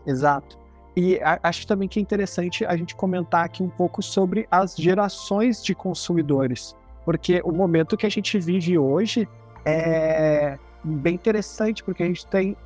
Exato. 0.06 0.58
E 1.00 1.20
acho 1.44 1.64
também 1.64 1.86
que 1.86 2.00
é 2.00 2.02
interessante 2.02 2.64
a 2.64 2.76
gente 2.76 2.96
comentar 2.96 3.44
aqui 3.44 3.62
um 3.62 3.68
pouco 3.68 4.02
sobre 4.02 4.48
as 4.50 4.74
gerações 4.74 5.62
de 5.62 5.72
consumidores, 5.72 6.74
porque 7.04 7.40
o 7.44 7.52
momento 7.52 7.96
que 7.96 8.04
a 8.04 8.08
gente 8.08 8.36
vive 8.36 8.76
hoje 8.76 9.28
é 9.64 10.58
bem 10.82 11.14
interessante, 11.14 11.84
porque 11.84 12.02
a 12.02 12.06
gente 12.06 12.26
tem 12.26 12.56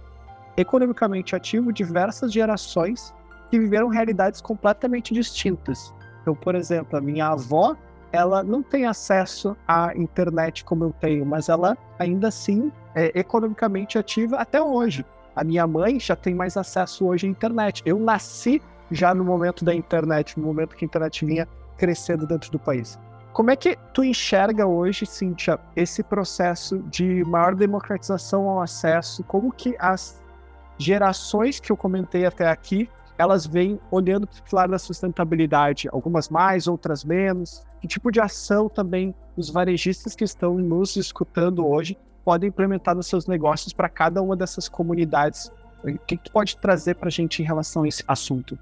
economicamente 0.57 1.37
ativo 1.37 1.71
diversas 1.71 2.33
gerações 2.33 3.13
que 3.51 3.59
viveram 3.59 3.89
realidades 3.89 4.41
completamente 4.41 5.13
distintas. 5.13 5.93
Então, 6.23 6.35
por 6.35 6.55
exemplo, 6.55 6.97
a 6.97 7.03
minha 7.03 7.27
avó, 7.27 7.77
ela 8.11 8.43
não 8.43 8.63
tem 8.63 8.87
acesso 8.87 9.55
à 9.69 9.95
internet 9.95 10.65
como 10.65 10.85
eu 10.85 10.95
tenho, 10.99 11.27
mas 11.27 11.51
ela 11.51 11.77
ainda 11.99 12.29
assim 12.29 12.73
é 12.95 13.13
economicamente 13.15 13.99
ativa 13.99 14.37
até 14.37 14.59
hoje. 14.63 15.05
A 15.35 15.43
minha 15.43 15.67
mãe 15.67 15.99
já 15.99 16.15
tem 16.15 16.35
mais 16.35 16.57
acesso 16.57 17.07
hoje 17.07 17.27
à 17.27 17.31
internet. 17.31 17.83
Eu 17.87 17.99
nasci 17.99 18.61
já 18.91 19.15
no 19.15 19.25
momento 19.25 19.65
da 19.65 19.75
internet, 19.75 20.39
no 20.39 20.47
momento 20.47 20.77
que 20.77 20.85
a 20.85 20.87
internet 20.87 21.25
vinha 21.25 21.49
crescendo 21.77 22.27
dentro 22.27 22.51
do 22.51 22.59
país. 22.59 22.99
Como 23.33 23.51
é 23.51 23.57
que 23.57 23.79
tu 23.95 24.05
enxerga 24.05 24.67
hoje, 24.67 25.07
Cíntia, 25.07 25.59
esse 25.75 26.03
processo 26.03 26.81
de 26.81 27.25
maior 27.25 27.55
democratização 27.55 28.47
ao 28.47 28.61
acesso? 28.61 29.25
Como 29.25 29.51
que 29.51 29.75
as 29.79 30.23
gerações 30.77 31.59
que 31.59 31.73
eu 31.73 31.77
comentei 31.77 32.27
até 32.27 32.49
aqui, 32.49 32.91
elas 33.17 33.47
vêm 33.47 33.81
olhando 33.91 34.27
para 34.27 34.37
o 34.53 34.57
lado 34.57 34.71
da 34.71 34.79
sustentabilidade, 34.79 35.89
algumas 35.91 36.29
mais, 36.29 36.67
outras 36.67 37.05
menos? 37.05 37.65
Que 37.81 37.89
tipo 37.89 38.11
de 38.13 38.21
ação 38.21 38.69
também 38.69 39.15
os 39.35 39.49
varejistas 39.49 40.15
que 40.15 40.25
estão 40.25 40.59
nos 40.59 40.97
escutando 40.97 41.67
hoje 41.67 41.97
podem 42.25 42.49
implementar 42.49 42.95
nos 42.95 43.07
seus 43.07 43.27
negócios 43.27 43.73
para 43.73 43.89
cada 43.89 44.23
uma 44.23 44.37
dessas 44.37 44.69
comunidades? 44.69 45.51
O 45.83 45.99
que, 45.99 46.17
tu 46.17 46.31
pode 46.31 46.57
trazer 46.57 46.95
para 46.95 47.09
a 47.09 47.11
gente 47.11 47.43
em 47.43 47.45
relação 47.45 47.83
a 47.83 47.89
esse 47.89 48.05
assunto? 48.07 48.59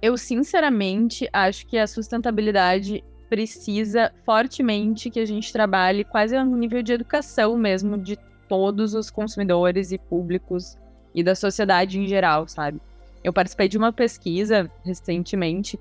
Eu, 0.00 0.16
sinceramente, 0.16 1.28
acho 1.32 1.66
que 1.66 1.78
a 1.78 1.86
sustentabilidade 1.86 3.04
precisa 3.28 4.12
fortemente 4.24 5.10
que 5.10 5.20
a 5.20 5.26
gente 5.26 5.52
trabalhe 5.52 6.04
quase 6.04 6.38
no 6.42 6.56
nível 6.56 6.82
de 6.82 6.92
educação 6.92 7.56
mesmo 7.56 7.98
de 7.98 8.18
todos 8.48 8.94
os 8.94 9.10
consumidores 9.10 9.92
e 9.92 9.98
públicos 9.98 10.76
e 11.14 11.22
da 11.22 11.34
sociedade 11.34 11.98
em 11.98 12.06
geral, 12.06 12.46
sabe? 12.46 12.80
Eu 13.22 13.32
participei 13.32 13.68
de 13.68 13.78
uma 13.78 13.92
pesquisa 13.92 14.70
recentemente 14.84 15.78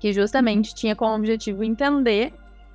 que 0.00 0.12
justamente 0.12 0.74
tinha 0.74 0.96
como 0.96 1.14
objetivo 1.14 1.62
entender 1.62 2.32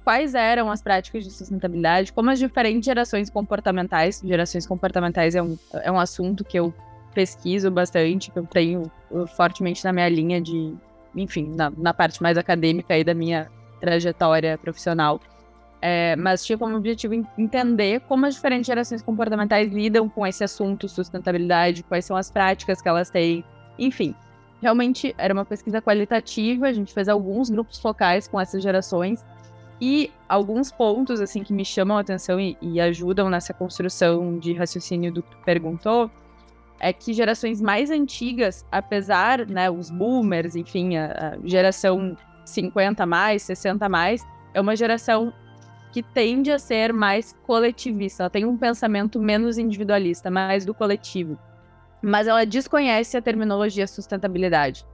quais 0.09 0.33
eram 0.33 0.71
as 0.71 0.81
práticas 0.81 1.23
de 1.23 1.29
sustentabilidade, 1.29 2.11
como 2.11 2.31
as 2.31 2.39
diferentes 2.39 2.83
gerações 2.83 3.29
comportamentais, 3.29 4.19
gerações 4.25 4.65
comportamentais 4.65 5.35
é 5.35 5.43
um, 5.43 5.55
é 5.71 5.91
um 5.91 5.99
assunto 5.99 6.43
que 6.43 6.57
eu 6.57 6.73
pesquiso 7.13 7.69
bastante, 7.69 8.31
que 8.31 8.39
eu 8.39 8.47
tenho 8.47 8.91
fortemente 9.35 9.85
na 9.85 9.93
minha 9.93 10.09
linha 10.09 10.41
de, 10.41 10.73
enfim, 11.15 11.53
na, 11.55 11.69
na 11.77 11.93
parte 11.93 12.23
mais 12.23 12.39
acadêmica 12.39 12.95
aí 12.95 13.03
da 13.03 13.13
minha 13.13 13.51
trajetória 13.79 14.57
profissional. 14.57 15.21
É, 15.79 16.15
mas 16.15 16.43
tinha 16.43 16.57
como 16.57 16.75
objetivo 16.75 17.13
entender 17.37 17.99
como 18.07 18.25
as 18.25 18.33
diferentes 18.33 18.65
gerações 18.65 19.03
comportamentais 19.03 19.71
lidam 19.71 20.09
com 20.09 20.25
esse 20.25 20.43
assunto 20.43 20.89
sustentabilidade, 20.89 21.83
quais 21.83 22.03
são 22.03 22.17
as 22.17 22.31
práticas 22.31 22.81
que 22.81 22.89
elas 22.89 23.11
têm, 23.11 23.45
enfim. 23.77 24.15
Realmente 24.59 25.13
era 25.19 25.35
uma 25.35 25.45
pesquisa 25.45 25.79
qualitativa, 25.83 26.65
a 26.65 26.73
gente 26.73 26.95
fez 26.95 27.07
alguns 27.07 27.51
grupos 27.51 27.77
focais 27.77 28.27
com 28.27 28.41
essas 28.41 28.63
gerações 28.63 29.23
e 29.81 30.11
alguns 30.27 30.71
pontos 30.71 31.21
assim 31.21 31.43
que 31.43 31.53
me 31.53 31.63
chamam 31.63 31.97
a 31.97 32.01
atenção 32.01 32.39
e, 32.39 32.57
e 32.61 32.81
ajudam 32.81 33.29
nessa 33.29 33.53
construção 33.53 34.37
de 34.37 34.53
raciocínio 34.53 35.11
do 35.11 35.23
que 35.23 35.31
tu 35.31 35.37
perguntou 35.45 36.11
é 36.79 36.93
que 36.93 37.13
gerações 37.13 37.61
mais 37.61 37.89
antigas, 37.89 38.65
apesar, 38.71 39.45
né, 39.45 39.69
os 39.69 39.89
boomers, 39.89 40.55
enfim, 40.55 40.95
a, 40.95 41.35
a 41.35 41.47
geração 41.47 42.15
50 42.45 43.05
mais, 43.05 43.43
60 43.43 43.87
mais, 43.89 44.25
é 44.53 44.61
uma 44.61 44.75
geração 44.75 45.33
que 45.91 46.01
tende 46.01 46.51
a 46.51 46.59
ser 46.59 46.93
mais 46.93 47.35
coletivista. 47.45 48.23
Ela 48.23 48.29
tem 48.29 48.45
um 48.45 48.57
pensamento 48.57 49.19
menos 49.19 49.57
individualista, 49.57 50.29
mais 50.29 50.65
do 50.65 50.73
coletivo. 50.73 51.37
Mas 52.01 52.27
ela 52.27 52.45
desconhece 52.45 53.17
a 53.17 53.21
terminologia 53.21 53.87
sustentabilidade. 53.87 54.85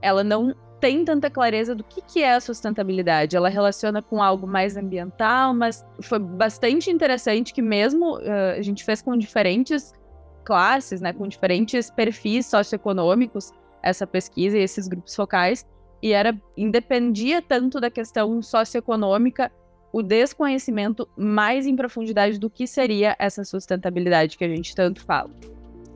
Ela 0.00 0.22
não 0.22 0.54
tem 0.82 1.04
tanta 1.04 1.30
clareza 1.30 1.76
do 1.76 1.84
que, 1.84 2.02
que 2.02 2.24
é 2.24 2.34
a 2.34 2.40
sustentabilidade. 2.40 3.36
Ela 3.36 3.48
relaciona 3.48 4.02
com 4.02 4.20
algo 4.20 4.48
mais 4.48 4.76
ambiental, 4.76 5.54
mas 5.54 5.86
foi 6.00 6.18
bastante 6.18 6.90
interessante 6.90 7.54
que 7.54 7.62
mesmo 7.62 8.16
uh, 8.16 8.58
a 8.58 8.62
gente 8.62 8.84
fez 8.84 9.00
com 9.00 9.16
diferentes 9.16 9.92
classes, 10.44 11.00
né, 11.00 11.12
com 11.12 11.28
diferentes 11.28 11.88
perfis 11.88 12.46
socioeconômicos, 12.46 13.52
essa 13.80 14.04
pesquisa 14.08 14.58
e 14.58 14.60
esses 14.60 14.88
grupos 14.88 15.14
focais, 15.14 15.64
e 16.02 16.12
era 16.12 16.36
independia 16.56 17.40
tanto 17.40 17.80
da 17.80 17.88
questão 17.88 18.42
socioeconômica 18.42 19.52
o 19.92 20.02
desconhecimento 20.02 21.08
mais 21.16 21.64
em 21.64 21.76
profundidade 21.76 22.40
do 22.40 22.50
que 22.50 22.66
seria 22.66 23.14
essa 23.20 23.44
sustentabilidade 23.44 24.36
que 24.36 24.44
a 24.44 24.48
gente 24.48 24.74
tanto 24.74 25.00
fala. 25.04 25.30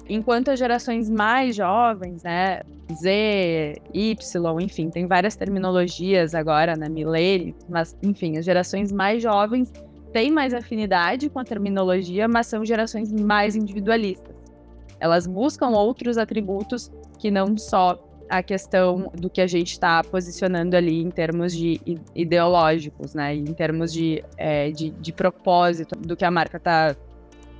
Enquanto 0.09 0.51
as 0.51 0.59
gerações 0.59 1.11
mais 1.11 1.57
jovens, 1.57 2.23
né, 2.23 2.61
Z, 2.93 3.77
Y, 3.93 4.61
enfim, 4.61 4.89
tem 4.89 5.07
várias 5.07 5.35
terminologias 5.35 6.35
agora, 6.35 6.77
né, 6.77 6.89
milênio, 6.89 7.55
mas 7.69 7.97
enfim, 8.03 8.39
as 8.39 8.45
gerações 8.45 8.93
mais 8.93 9.23
jovens 9.23 9.73
têm 10.13 10.31
mais 10.31 10.55
afinidade 10.55 11.29
com 11.29 11.39
a 11.41 11.45
terminologia, 11.45 12.29
mas 12.29 12.47
são 12.47 12.65
gerações 12.65 13.13
mais 13.13 13.57
individualistas. 13.57 14.35
Elas 15.01 15.27
buscam 15.27 15.69
outros 15.71 16.17
atributos 16.17 16.91
que 17.19 17.31
não 17.31 17.57
só 17.59 18.03
a 18.29 18.43
questão 18.43 19.11
do 19.15 19.31
que 19.31 19.41
a 19.41 19.47
gente 19.47 19.73
está 19.73 20.03
posicionando 20.03 20.77
ali 20.77 21.01
em 21.01 21.11
termos 21.11 21.53
de 21.53 21.81
ideológicos, 22.15 23.15
né? 23.15 23.35
Em 23.35 23.45
termos 23.45 23.93
de, 23.93 24.23
é, 24.37 24.71
de, 24.71 24.91
de 24.91 25.13
propósito 25.13 25.97
do 25.99 26.17
que 26.17 26.25
a 26.25 26.31
marca 26.31 26.57
está 26.57 26.97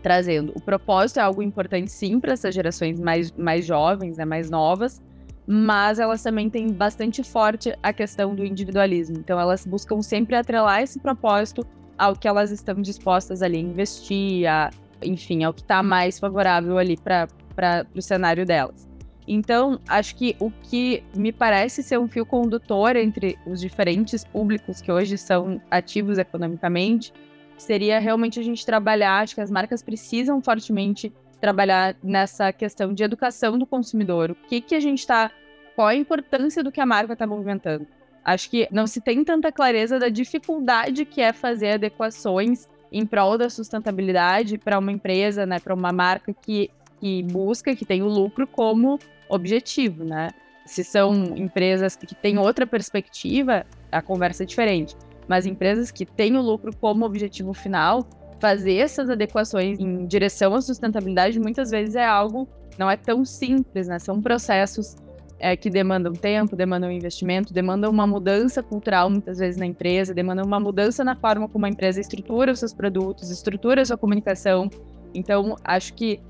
trazendo. 0.07 0.53
O 0.55 0.61
propósito 0.61 1.19
é 1.19 1.23
algo 1.25 1.43
importante 1.43 1.91
sim 1.91 2.21
para 2.21 2.35
essas 2.35 2.55
gerações 2.55 3.01
mais, 3.01 3.33
mais 3.33 3.67
jovens, 3.67 4.19
né, 4.19 4.25
mais 4.25 4.49
novas, 4.49 5.03
mas 5.45 5.99
elas 5.99 6.23
também 6.23 6.49
têm 6.49 6.69
bastante 6.69 7.25
forte 7.25 7.77
a 7.83 7.93
questão 7.93 8.33
do 8.33 8.45
individualismo. 8.45 9.17
Então 9.19 9.41
elas 9.41 9.67
buscam 9.67 10.01
sempre 10.03 10.37
atrelar 10.37 10.81
esse 10.81 11.01
propósito 11.01 11.67
ao 11.99 12.15
que 12.15 12.29
elas 12.29 12.53
estão 12.53 12.81
dispostas 12.81 13.43
ali 13.43 13.57
a 13.57 13.61
investir, 13.61 14.49
a, 14.49 14.71
enfim, 15.03 15.43
ao 15.43 15.53
que 15.53 15.63
está 15.63 15.83
mais 15.83 16.21
favorável 16.21 16.79
ali 16.79 16.97
para 16.97 17.85
o 17.93 18.01
cenário 18.01 18.47
delas. 18.47 18.87
Então, 19.27 19.81
acho 19.89 20.15
que 20.15 20.37
o 20.39 20.53
que 20.53 21.03
me 21.17 21.33
parece 21.33 21.83
ser 21.83 21.99
um 21.99 22.07
fio 22.07 22.25
condutor 22.25 22.95
entre 22.95 23.37
os 23.45 23.61
diferentes 23.61 24.23
públicos 24.23 24.81
que 24.81 24.93
hoje 24.93 25.19
são 25.19 25.61
ativos 25.69 26.17
economicamente 26.17 27.13
seria 27.57 27.99
realmente 27.99 28.39
a 28.39 28.43
gente 28.43 28.65
trabalhar. 28.65 29.21
Acho 29.21 29.35
que 29.35 29.41
as 29.41 29.51
marcas 29.51 29.83
precisam 29.83 30.41
fortemente 30.43 31.13
trabalhar 31.41 31.97
nessa 32.03 32.53
questão 32.53 32.93
de 32.93 33.03
educação 33.03 33.59
do 33.59 33.67
consumidor. 33.67 34.31
O 34.31 34.35
que, 34.35 34.61
que 34.61 34.75
a 34.75 34.81
gente 34.81 35.01
está. 35.01 35.31
Qual 35.75 35.89
a 35.89 35.95
importância 35.95 36.63
do 36.63 36.73
que 36.73 36.81
a 36.81 36.87
marca 36.87 37.13
está 37.13 37.27
movimentando? 37.27 37.87
Acho 38.25 38.51
que 38.51 38.67
não 38.73 38.87
se 38.87 39.01
tem 39.01 39.23
tanta 39.23 39.53
clareza 39.53 39.99
da 39.99 40.09
dificuldade 40.09 41.05
que 41.05 41.21
é 41.21 41.33
fazer 41.33 41.73
adequações 41.73 42.69
em 42.91 43.05
prol 43.05 43.37
da 43.37 43.51
sustentabilidade 43.51 44.59
para 44.59 44.79
uma 44.79 44.91
empresa, 44.91 45.45
né, 45.45 45.61
para 45.61 45.75
uma 45.75 45.93
marca 45.93 46.33
que, 46.33 46.71
que 46.99 47.23
busca, 47.25 47.77
que 47.77 47.85
tem 47.85 48.03
o 48.03 48.09
lucro 48.09 48.47
como 48.47 48.99
objetivo, 49.29 50.03
né? 50.03 50.31
Se 50.65 50.83
são 50.83 51.37
empresas 51.37 51.95
que 51.95 52.13
têm 52.15 52.39
outra 52.39 52.67
perspectiva, 52.67 53.65
a 53.93 54.03
conversa 54.03 54.43
é 54.43 54.47
diferente. 54.47 54.97
Mas 55.29 55.47
empresas 55.47 55.91
que 55.91 56.07
têm 56.07 56.37
o 56.37 56.43
lucro 56.43 56.75
como 56.77 57.05
objetivo 57.05 57.53
final, 57.53 58.07
fazer 58.41 58.75
essas 58.77 59.11
adequações 59.11 59.79
em 59.79 60.07
direção 60.07 60.55
à 60.55 60.61
sustentabilidade 60.61 61.41
muitas 61.41 61.71
vezes 61.71 61.95
é 61.97 62.07
algo 62.07 62.49
não 62.79 62.91
é 62.91 62.97
tão 62.97 63.25
simples, 63.25 63.89
né? 63.89 63.99
São 63.99 64.21
processos 64.21 64.97
é, 65.39 65.57
que 65.57 65.69
demandam 65.69 66.13
tempo, 66.13 66.57
demandam 66.57 66.91
investimento, 66.91 67.53
demandam 67.53 67.91
uma 67.91 68.07
mudança 68.07 68.63
cultural 68.63 69.11
muitas 69.11 69.39
vezes 69.39 69.59
na 69.59 69.67
empresa, 69.67 70.15
demandam 70.15 70.45
uma 70.45 70.61
mudança 70.61 71.05
na 71.05 71.17
forma 71.17 71.49
como 71.49 71.67
a 71.67 71.69
empresa 71.69 72.01
estrutura 72.01 72.53
os 72.53 72.59
seus 72.59 72.73
produtos, 72.73 73.31
estrutura 73.31 73.83
a 73.83 73.85
sua 73.85 73.97
comunicação. 73.97 74.71
Então, 75.15 75.57
acho 75.65 75.95
que 75.95 76.21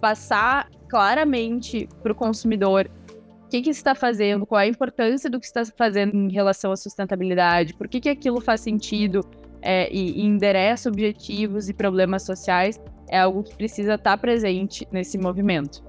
passar 0.00 0.68
claramente 0.88 1.88
para 2.02 2.12
o 2.12 2.14
consumidor 2.14 2.88
o 3.48 3.50
que, 3.50 3.62
que 3.62 3.70
está 3.70 3.94
fazendo, 3.94 4.44
qual 4.44 4.58
a 4.58 4.66
importância 4.66 5.30
do 5.30 5.40
que 5.40 5.46
está 5.46 5.64
fazendo 5.64 6.14
em 6.14 6.30
relação 6.30 6.70
à 6.70 6.76
sustentabilidade, 6.76 7.72
por 7.72 7.88
que, 7.88 7.98
que 7.98 8.10
aquilo 8.10 8.42
faz 8.42 8.60
sentido 8.60 9.24
é, 9.62 9.90
e, 9.90 10.20
e 10.20 10.26
endereça 10.26 10.90
objetivos 10.90 11.66
e 11.66 11.72
problemas 11.72 12.24
sociais, 12.24 12.78
é 13.08 13.18
algo 13.18 13.42
que 13.42 13.56
precisa 13.56 13.94
estar 13.94 14.18
presente 14.18 14.86
nesse 14.92 15.16
movimento. 15.16 15.82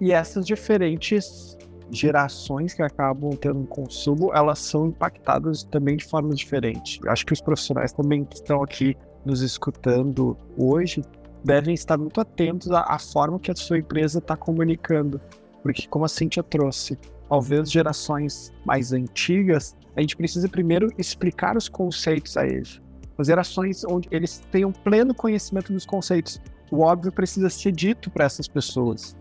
E 0.00 0.10
essas 0.10 0.46
diferentes 0.46 1.54
gerações 1.90 2.72
que 2.72 2.80
acabam 2.80 3.36
tendo 3.36 3.58
um 3.58 3.66
consumo, 3.66 4.32
elas 4.34 4.58
são 4.58 4.86
impactadas 4.86 5.64
também 5.64 5.98
de 5.98 6.06
forma 6.06 6.34
diferente. 6.34 6.98
Acho 7.08 7.26
que 7.26 7.34
os 7.34 7.42
profissionais 7.42 7.92
também 7.92 8.24
que 8.24 8.36
estão 8.36 8.62
aqui 8.62 8.96
nos 9.22 9.42
escutando 9.42 10.34
hoje 10.56 11.02
devem 11.44 11.74
estar 11.74 11.98
muito 11.98 12.20
atentos 12.20 12.70
à, 12.70 12.82
à 12.82 12.98
forma 12.98 13.38
que 13.38 13.50
a 13.50 13.54
sua 13.54 13.78
empresa 13.78 14.18
está 14.18 14.36
comunicando. 14.36 15.20
Porque, 15.62 15.86
como 15.86 16.04
a 16.04 16.08
Cintia 16.08 16.42
trouxe, 16.42 16.98
talvez 17.28 17.70
gerações 17.70 18.52
mais 18.64 18.92
antigas, 18.92 19.76
a 19.96 20.00
gente 20.00 20.16
precisa 20.16 20.48
primeiro 20.48 20.88
explicar 20.98 21.56
os 21.56 21.68
conceitos 21.68 22.36
a 22.36 22.46
eles. 22.46 22.80
Fazer 23.16 23.38
ações 23.38 23.84
onde 23.84 24.08
eles 24.10 24.42
tenham 24.50 24.72
pleno 24.72 25.14
conhecimento 25.14 25.72
dos 25.72 25.86
conceitos. 25.86 26.40
o 26.70 26.80
óbvio 26.80 27.12
precisa 27.12 27.50
ser 27.50 27.72
dito 27.72 28.10
para 28.10 28.24
essas 28.24 28.48
pessoas. 28.48 29.14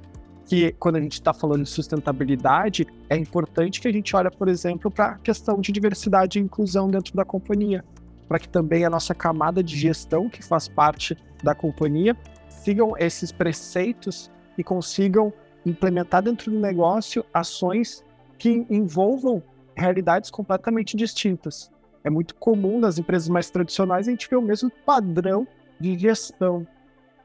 Que 0.45 0.71
quando 0.79 0.95
a 0.95 1.01
gente 1.01 1.13
está 1.13 1.33
falando 1.33 1.63
de 1.63 1.69
sustentabilidade, 1.69 2.87
é 3.09 3.17
importante 3.17 3.79
que 3.79 3.87
a 3.87 3.91
gente 3.91 4.15
olhe, 4.15 4.29
por 4.31 4.47
exemplo, 4.47 4.89
para 4.89 5.07
a 5.07 5.17
questão 5.17 5.59
de 5.59 5.71
diversidade 5.71 6.39
e 6.39 6.41
inclusão 6.41 6.89
dentro 6.89 7.15
da 7.15 7.25
companhia, 7.25 7.83
para 8.31 8.39
que 8.39 8.47
também 8.47 8.85
a 8.85 8.89
nossa 8.89 9.13
camada 9.13 9.61
de 9.61 9.75
gestão, 9.75 10.29
que 10.29 10.41
faz 10.41 10.65
parte 10.65 11.17
da 11.43 11.53
companhia, 11.53 12.15
sigam 12.47 12.93
esses 12.97 13.29
preceitos 13.29 14.31
e 14.57 14.63
consigam 14.63 15.33
implementar 15.65 16.23
dentro 16.23 16.49
do 16.49 16.57
negócio 16.57 17.25
ações 17.33 18.05
que 18.37 18.65
envolvam 18.69 19.43
realidades 19.75 20.31
completamente 20.31 20.95
distintas. 20.95 21.69
É 22.05 22.09
muito 22.09 22.33
comum 22.35 22.79
nas 22.79 22.97
empresas 22.97 23.27
mais 23.27 23.49
tradicionais 23.49 24.07
a 24.07 24.11
gente 24.11 24.29
ver 24.29 24.37
o 24.37 24.41
mesmo 24.41 24.71
padrão 24.85 25.45
de 25.77 25.99
gestão. 25.99 26.65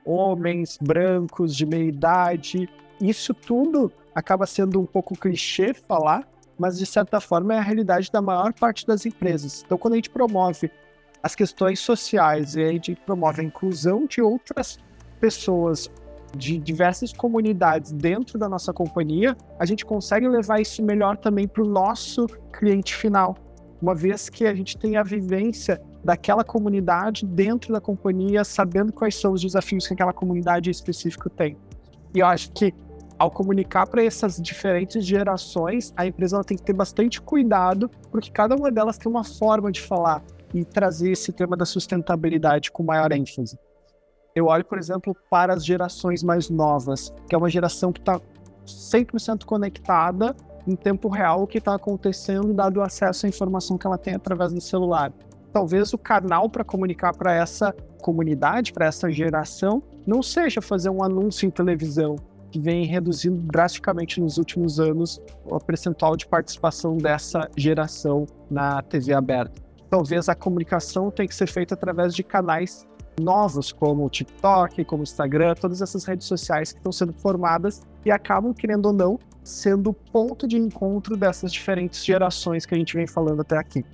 Homens, 0.05 0.77
brancos, 0.83 1.55
de 1.55 1.65
meia 1.65 1.85
idade. 1.85 2.69
Isso 3.01 3.33
tudo 3.33 3.93
acaba 4.13 4.45
sendo 4.45 4.81
um 4.81 4.87
pouco 4.87 5.17
clichê 5.17 5.73
falar, 5.73 6.29
mas 6.59 6.77
de 6.77 6.85
certa 6.85 7.21
forma 7.21 7.55
é 7.55 7.59
a 7.59 7.63
realidade 7.63 8.11
da 8.11 8.21
maior 8.21 8.53
parte 8.53 8.85
das 8.85 9.07
empresas. 9.07 9.63
Então, 9.65 9.79
quando 9.79 9.93
a 9.93 9.97
gente 9.99 10.11
promove 10.11 10.69
as 11.27 11.35
questões 11.35 11.81
sociais 11.81 12.55
e 12.55 12.63
a 12.63 12.71
gente 12.71 12.95
promove 13.05 13.41
a 13.41 13.45
inclusão 13.45 14.07
de 14.07 14.23
outras 14.23 14.79
pessoas 15.21 15.91
de 16.37 16.57
diversas 16.57 17.13
comunidades 17.13 17.91
dentro 17.91 18.39
da 18.39 18.49
nossa 18.49 18.73
companhia, 18.73 19.37
a 19.59 19.67
gente 19.67 19.85
consegue 19.85 20.29
levar 20.29 20.61
isso 20.61 20.85
melhor 20.85 21.17
também 21.17 21.49
para 21.49 21.65
o 21.65 21.67
nosso 21.67 22.27
cliente 22.53 22.95
final, 22.95 23.37
uma 23.83 23.93
vez 23.95 24.29
que 24.29 24.47
a 24.47 24.55
gente 24.55 24.79
tem 24.79 24.97
a 24.97 25.03
vivência 25.03 25.83
daquela 26.05 26.45
comunidade 26.45 27.27
dentro 27.27 27.73
da 27.73 27.81
companhia, 27.81 28.45
sabendo 28.45 28.93
quais 28.93 29.17
são 29.17 29.33
os 29.33 29.43
desafios 29.43 29.85
que 29.89 29.95
aquela 29.95 30.13
comunidade 30.13 30.71
específica 30.71 31.29
tem. 31.29 31.57
E 32.15 32.21
eu 32.21 32.27
acho 32.27 32.53
que 32.53 32.73
ao 33.19 33.33
comunicar 33.33 33.87
para 33.89 34.05
essas 34.05 34.37
diferentes 34.41 35.05
gerações, 35.05 35.93
a 35.97 36.07
empresa 36.07 36.45
tem 36.45 36.57
que 36.57 36.63
ter 36.63 36.75
bastante 36.75 37.21
cuidado, 37.21 37.91
porque 38.13 38.31
cada 38.31 38.55
uma 38.55 38.71
delas 38.71 38.97
tem 38.97 39.11
uma 39.11 39.25
forma 39.25 39.73
de 39.73 39.81
falar 39.81 40.23
e 40.55 40.65
trazer 40.65 41.13
esse 41.13 41.33
tema 41.33 41.57
da 41.57 41.65
sustentabilidade 41.65 42.71
com 42.71 42.83
maior 42.83 43.13
ênfase. 43.13 43.59
Eu 44.35 44.47
olho, 44.47 44.65
por 44.65 44.79
exemplo, 44.79 45.17
para 45.31 45.55
as 45.55 45.65
gerações 45.65 46.23
mais 46.23 46.51
novas, 46.51 47.13
que 47.29 47.35
é 47.35 47.39
uma 47.39 47.49
geração 47.49 47.93
que 47.93 48.01
está 48.01 48.21
100% 48.67 49.45
conectada 49.45 50.37
em 50.67 50.75
tempo 50.75 51.09
real 51.09 51.43
o 51.43 51.47
que 51.47 51.59
está 51.59 51.75
acontecendo, 51.75 52.53
dado 52.53 52.79
o 52.79 52.83
acesso 52.83 53.25
à 53.25 53.29
informação 53.29 53.79
que 53.79 53.87
ela 53.87 53.97
tem 53.97 54.15
através 54.15 54.53
do 54.53 54.61
celular. 54.61 55.13
Talvez 55.53 55.93
o 55.93 55.99
canal 55.99 56.51
para 56.51 56.65
comunicar 56.65 57.17
para 57.17 57.33
essa 57.33 57.73
comunidade, 58.03 58.73
para 58.73 58.87
essa 58.87 59.11
geração, 59.11 59.83
não 60.07 60.23
seja 60.23 60.61
fazer 60.61 60.91
um 60.91 61.03
anúncio 61.03 61.47
em 61.47 61.51
televisão, 61.51 62.17
que 62.51 62.61
vem 62.61 62.85
reduzindo 62.85 63.41
drasticamente 63.41 64.21
nos 64.21 64.39
últimos 64.39 64.79
anos 64.79 65.21
o 65.45 65.59
percentual 65.59 66.17
de 66.17 66.27
participação 66.27 66.97
dessa 66.97 67.49
geração 67.57 68.27
na 68.51 68.83
TV 68.83 69.13
aberta. 69.13 69.66
Talvez 69.91 70.29
a 70.29 70.35
comunicação 70.35 71.11
tenha 71.11 71.29
que 71.29 71.35
ser 71.35 71.47
feita 71.47 71.75
através 71.75 72.15
de 72.15 72.23
canais 72.23 72.87
novos, 73.21 73.73
como 73.73 74.05
o 74.05 74.11
TikTok, 74.11 74.85
como 74.85 75.01
o 75.01 75.05
Instagram, 75.05 75.55
todas 75.55 75.81
essas 75.81 76.05
redes 76.05 76.27
sociais 76.27 76.73
que 76.73 76.79
estão 76.79 76.93
sendo 76.93 77.13
formadas 77.13 77.83
e 78.05 78.11
acabam, 78.11 78.53
querendo 78.53 78.87
ou 78.87 78.93
não, 78.93 79.19
sendo 79.43 79.91
o 79.91 79.93
ponto 79.95 80.47
de 80.47 80.57
encontro 80.57 81.17
dessas 81.17 81.53
diferentes 81.53 82.05
gerações 82.05 82.67
que 82.67 82.75
a 82.75 82.79
gente 82.79 82.95
vem 82.95 83.07
falando 83.07 83.41
até 83.41 83.57
aqui. 83.57 83.85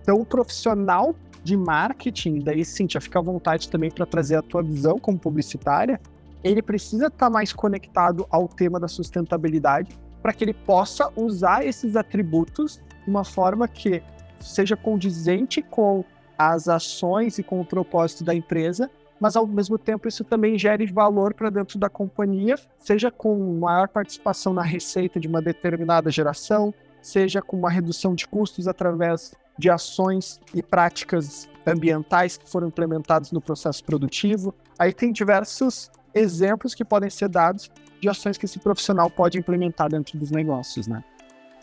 Então, 0.00 0.20
o 0.20 0.24
profissional 0.24 1.14
de 1.42 1.56
marketing, 1.56 2.38
daí 2.38 2.62
já 2.88 3.00
fica 3.00 3.18
à 3.18 3.22
vontade 3.22 3.68
também 3.68 3.90
para 3.90 4.06
trazer 4.06 4.36
a 4.36 4.42
tua 4.42 4.62
visão 4.62 4.98
como 4.98 5.18
publicitária, 5.18 6.00
ele 6.42 6.62
precisa 6.62 7.06
estar 7.06 7.26
tá 7.26 7.30
mais 7.30 7.52
conectado 7.52 8.26
ao 8.30 8.48
tema 8.48 8.80
da 8.80 8.88
sustentabilidade 8.88 9.98
para 10.22 10.32
que 10.32 10.44
ele 10.44 10.54
possa 10.54 11.10
usar 11.16 11.66
esses 11.66 11.96
atributos 11.96 12.80
de 13.04 13.10
uma 13.10 13.24
forma 13.24 13.68
que 13.68 14.02
seja 14.40 14.76
condizente 14.76 15.62
com 15.62 16.04
as 16.38 16.68
ações 16.68 17.38
e 17.38 17.42
com 17.42 17.60
o 17.60 17.64
propósito 17.64 18.24
da 18.24 18.34
empresa, 18.34 18.90
mas 19.20 19.36
ao 19.36 19.46
mesmo 19.46 19.78
tempo 19.78 20.08
isso 20.08 20.24
também 20.24 20.58
gere 20.58 20.86
valor 20.86 21.34
para 21.34 21.50
dentro 21.50 21.78
da 21.78 21.88
companhia, 21.88 22.56
seja 22.78 23.10
com 23.10 23.58
maior 23.58 23.88
participação 23.88 24.52
na 24.52 24.62
receita 24.62 25.20
de 25.20 25.28
uma 25.28 25.40
determinada 25.40 26.10
geração, 26.10 26.74
seja 27.00 27.40
com 27.40 27.56
uma 27.56 27.70
redução 27.70 28.14
de 28.14 28.26
custos 28.26 28.66
através 28.66 29.34
de 29.56 29.70
ações 29.70 30.40
e 30.52 30.62
práticas 30.62 31.48
ambientais 31.66 32.36
que 32.36 32.48
foram 32.48 32.68
implementadas 32.68 33.30
no 33.30 33.40
processo 33.40 33.84
produtivo. 33.84 34.54
Aí 34.78 34.92
tem 34.92 35.12
diversos 35.12 35.90
exemplos 36.12 36.74
que 36.74 36.84
podem 36.84 37.08
ser 37.08 37.28
dados 37.28 37.70
de 38.00 38.08
ações 38.08 38.36
que 38.36 38.44
esse 38.44 38.58
profissional 38.58 39.08
pode 39.08 39.38
implementar 39.38 39.88
dentro 39.88 40.18
dos 40.18 40.30
negócios, 40.30 40.86
né? 40.86 41.02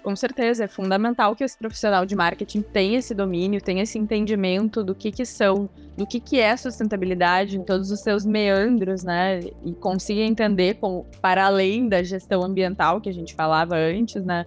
Com 0.03 0.15
certeza, 0.15 0.63
é 0.63 0.67
fundamental 0.67 1.35
que 1.35 1.43
esse 1.43 1.55
profissional 1.55 2.05
de 2.07 2.15
marketing 2.15 2.61
tenha 2.63 2.97
esse 2.97 3.13
domínio, 3.13 3.61
tenha 3.61 3.83
esse 3.83 3.99
entendimento 3.99 4.83
do 4.83 4.95
que 4.95 5.11
que 5.11 5.25
são, 5.25 5.69
do 5.95 6.07
que 6.07 6.19
que 6.19 6.39
é 6.39 6.57
sustentabilidade 6.57 7.55
em 7.55 7.63
todos 7.63 7.91
os 7.91 7.99
seus 7.99 8.25
meandros, 8.25 9.03
né? 9.03 9.41
E 9.63 9.73
consiga 9.73 10.21
entender 10.21 10.79
para 11.21 11.45
além 11.45 11.87
da 11.87 12.01
gestão 12.01 12.43
ambiental 12.43 12.99
que 12.99 13.09
a 13.09 13.13
gente 13.13 13.35
falava 13.35 13.75
antes, 13.75 14.23
né? 14.25 14.45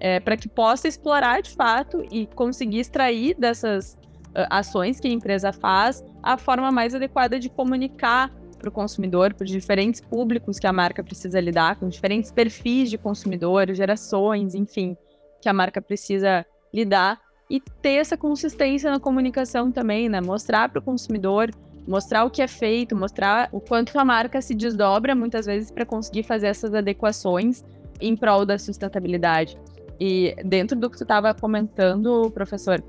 É, 0.00 0.18
para 0.18 0.36
que 0.36 0.48
possa 0.48 0.88
explorar 0.88 1.42
de 1.42 1.50
fato 1.50 2.04
e 2.10 2.26
conseguir 2.26 2.80
extrair 2.80 3.34
dessas 3.36 3.94
uh, 3.94 4.46
ações 4.50 4.98
que 4.98 5.08
a 5.08 5.10
empresa 5.10 5.52
faz 5.52 6.04
a 6.22 6.36
forma 6.36 6.70
mais 6.72 6.94
adequada 6.94 7.38
de 7.38 7.48
comunicar 7.48 8.32
para 8.58 8.68
o 8.68 8.72
consumidor, 8.72 9.32
para 9.34 9.46
diferentes 9.46 10.00
públicos 10.00 10.58
que 10.58 10.66
a 10.66 10.72
marca 10.72 11.02
precisa 11.02 11.40
lidar, 11.40 11.76
com 11.76 11.88
diferentes 11.88 12.30
perfis 12.30 12.90
de 12.90 12.98
consumidores, 12.98 13.76
gerações, 13.76 14.54
enfim, 14.54 14.96
que 15.40 15.48
a 15.48 15.52
marca 15.52 15.80
precisa 15.80 16.44
lidar 16.74 17.20
e 17.50 17.60
ter 17.80 17.94
essa 17.94 18.16
consistência 18.16 18.90
na 18.90 19.00
comunicação 19.00 19.72
também, 19.72 20.08
né? 20.08 20.20
Mostrar 20.20 20.68
para 20.68 20.80
o 20.80 20.82
consumidor, 20.82 21.50
mostrar 21.86 22.24
o 22.24 22.30
que 22.30 22.42
é 22.42 22.48
feito, 22.48 22.94
mostrar 22.94 23.48
o 23.52 23.60
quanto 23.60 23.98
a 23.98 24.04
marca 24.04 24.42
se 24.42 24.54
desdobra 24.54 25.14
muitas 25.14 25.46
vezes 25.46 25.70
para 25.70 25.86
conseguir 25.86 26.24
fazer 26.24 26.48
essas 26.48 26.74
adequações 26.74 27.64
em 28.00 28.14
prol 28.14 28.44
da 28.44 28.58
sustentabilidade. 28.58 29.58
E 29.98 30.36
dentro 30.44 30.78
do 30.78 30.90
que 30.90 30.96
tu 30.96 31.04
estava 31.04 31.32
comentando, 31.32 32.30
professor, 32.30 32.84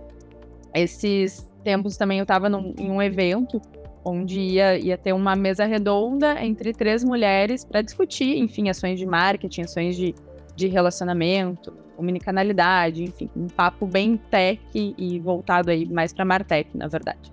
esses 0.73 1.49
tempos 1.63 1.97
também 1.97 2.19
eu 2.19 2.23
estava 2.23 2.47
em 2.77 2.91
um 2.91 3.01
evento 3.01 3.61
onde 4.03 4.39
ia, 4.39 4.77
ia 4.77 4.97
ter 4.97 5.13
uma 5.13 5.35
mesa 5.35 5.65
redonda 5.65 6.43
entre 6.43 6.73
três 6.73 7.03
mulheres 7.03 7.63
para 7.63 7.81
discutir, 7.81 8.37
enfim, 8.37 8.69
ações 8.69 8.99
de 8.99 9.05
marketing, 9.05 9.61
ações 9.61 9.95
de, 9.95 10.15
de 10.55 10.67
relacionamento, 10.67 11.73
omnicanalidade, 11.97 13.03
enfim, 13.03 13.29
um 13.35 13.47
papo 13.47 13.85
bem 13.85 14.17
tech 14.17 14.61
e 14.73 15.19
voltado 15.19 15.69
aí 15.69 15.85
mais 15.85 16.13
para 16.13 16.23
Martech, 16.23 16.69
na 16.75 16.87
verdade. 16.87 17.31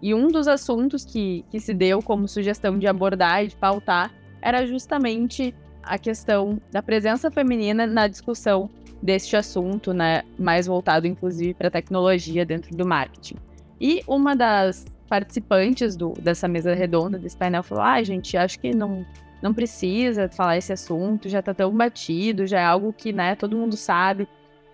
E 0.00 0.14
um 0.14 0.28
dos 0.28 0.46
assuntos 0.46 1.04
que, 1.04 1.44
que 1.50 1.60
se 1.60 1.74
deu 1.74 2.00
como 2.00 2.28
sugestão 2.28 2.78
de 2.78 2.86
abordar 2.86 3.44
e 3.44 3.48
de 3.48 3.56
pautar 3.56 4.12
era 4.40 4.64
justamente 4.66 5.54
a 5.82 5.98
questão 5.98 6.60
da 6.70 6.82
presença 6.82 7.30
feminina 7.30 7.86
na 7.86 8.06
discussão 8.06 8.70
deste 9.02 9.36
assunto, 9.36 9.92
né, 9.92 10.22
mais 10.38 10.66
voltado 10.66 11.06
inclusive 11.06 11.54
para 11.54 11.70
tecnologia 11.70 12.44
dentro 12.44 12.76
do 12.76 12.86
marketing. 12.86 13.36
E 13.80 14.02
uma 14.06 14.34
das 14.34 14.84
participantes 15.08 15.96
do, 15.96 16.12
dessa 16.20 16.46
mesa 16.46 16.74
redonda, 16.74 17.18
desse 17.18 17.36
painel, 17.36 17.62
falou: 17.62 17.82
ah, 17.82 18.02
gente, 18.02 18.36
acho 18.36 18.58
que 18.60 18.74
não, 18.74 19.04
não 19.42 19.54
precisa 19.54 20.28
falar 20.28 20.56
esse 20.56 20.72
assunto, 20.72 21.28
já 21.28 21.42
tá 21.42 21.54
tão 21.54 21.74
batido, 21.74 22.46
já 22.46 22.60
é 22.60 22.64
algo 22.64 22.92
que, 22.92 23.12
né, 23.12 23.34
todo 23.34 23.56
mundo 23.56 23.76
sabe. 23.76 24.28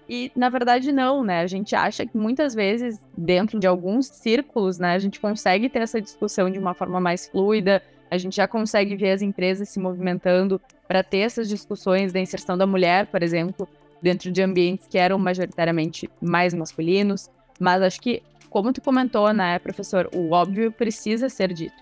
E, 0.08 0.30
na 0.36 0.50
verdade, 0.50 0.92
não, 0.92 1.24
né? 1.24 1.40
A 1.40 1.46
gente 1.46 1.74
acha 1.74 2.04
que 2.04 2.16
muitas 2.16 2.54
vezes, 2.54 3.00
dentro 3.16 3.58
de 3.58 3.66
alguns 3.66 4.06
círculos, 4.06 4.78
né, 4.78 4.94
a 4.94 4.98
gente 4.98 5.18
consegue 5.18 5.68
ter 5.68 5.80
essa 5.80 6.00
discussão 6.00 6.50
de 6.50 6.58
uma 6.58 6.74
forma 6.74 7.00
mais 7.00 7.26
fluida, 7.26 7.82
a 8.10 8.18
gente 8.18 8.36
já 8.36 8.46
consegue 8.46 8.96
ver 8.96 9.12
as 9.12 9.22
empresas 9.22 9.68
se 9.68 9.80
movimentando 9.80 10.60
para 10.86 11.02
ter 11.02 11.18
essas 11.18 11.48
discussões 11.48 12.12
da 12.12 12.20
inserção 12.20 12.56
da 12.56 12.66
mulher, 12.66 13.06
por 13.06 13.22
exemplo, 13.22 13.66
dentro 14.02 14.30
de 14.30 14.42
ambientes 14.42 14.86
que 14.86 14.98
eram 14.98 15.18
majoritariamente 15.18 16.08
mais 16.20 16.52
masculinos. 16.52 17.30
Mas 17.58 17.82
acho 17.82 18.00
que 18.00 18.22
como 18.54 18.72
tu 18.72 18.80
comentou, 18.80 19.32
né, 19.32 19.58
professor, 19.58 20.08
o 20.14 20.30
óbvio 20.30 20.70
precisa 20.70 21.28
ser 21.28 21.52
dito. 21.52 21.74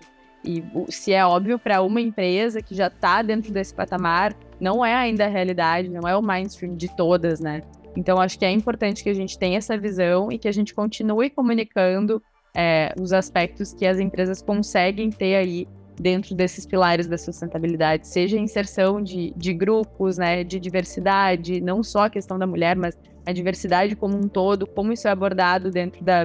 E 0.43 0.65
se 0.89 1.13
é 1.13 1.23
óbvio 1.23 1.59
para 1.59 1.83
uma 1.83 2.01
empresa 2.01 2.63
que 2.63 2.75
já 2.75 2.87
está 2.87 3.21
dentro 3.21 3.53
desse 3.53 3.75
patamar, 3.75 4.35
não 4.59 4.83
é 4.83 4.95
ainda 4.95 5.27
a 5.27 5.29
realidade, 5.29 5.91
não 5.91 6.09
é 6.09 6.17
o 6.17 6.23
mainstream 6.23 6.75
de 6.75 6.89
todas, 6.97 7.41
né? 7.41 7.61
Então, 7.95 8.19
acho 8.19 8.39
que 8.39 8.47
é 8.47 8.51
importante 8.51 9.05
que 9.05 9.11
a 9.11 9.15
gente 9.15 9.39
tenha 9.39 9.59
essa 9.59 9.77
visão 9.77 10.33
e 10.33 10.39
que 10.39 10.49
a 10.49 10.53
gente 10.53 10.73
continue 10.73 11.29
comunicando 11.29 12.23
é, 12.57 12.95
os 12.99 13.13
aspectos 13.13 13.75
que 13.75 13.85
as 13.85 13.99
empresas 13.99 14.41
conseguem 14.41 15.11
ter 15.11 15.35
aí 15.35 15.69
dentro 16.01 16.35
desses 16.35 16.65
pilares 16.65 17.07
da 17.07 17.19
sustentabilidade, 17.19 18.09
seja 18.09 18.39
a 18.39 18.41
inserção 18.41 19.03
de, 19.03 19.31
de 19.37 19.53
grupos, 19.53 20.17
né, 20.17 20.43
de 20.43 20.59
diversidade, 20.59 21.61
não 21.61 21.83
só 21.83 22.05
a 22.05 22.11
questão 22.11 22.39
da 22.39 22.47
mulher, 22.47 22.77
mas 22.77 22.99
a 23.27 23.33
diversidade 23.33 23.95
como 23.95 24.17
um 24.17 24.27
todo, 24.27 24.67
como 24.67 24.91
isso 24.91 25.07
é 25.07 25.11
abordado 25.11 25.71
dentro 25.71 26.03
da, 26.03 26.25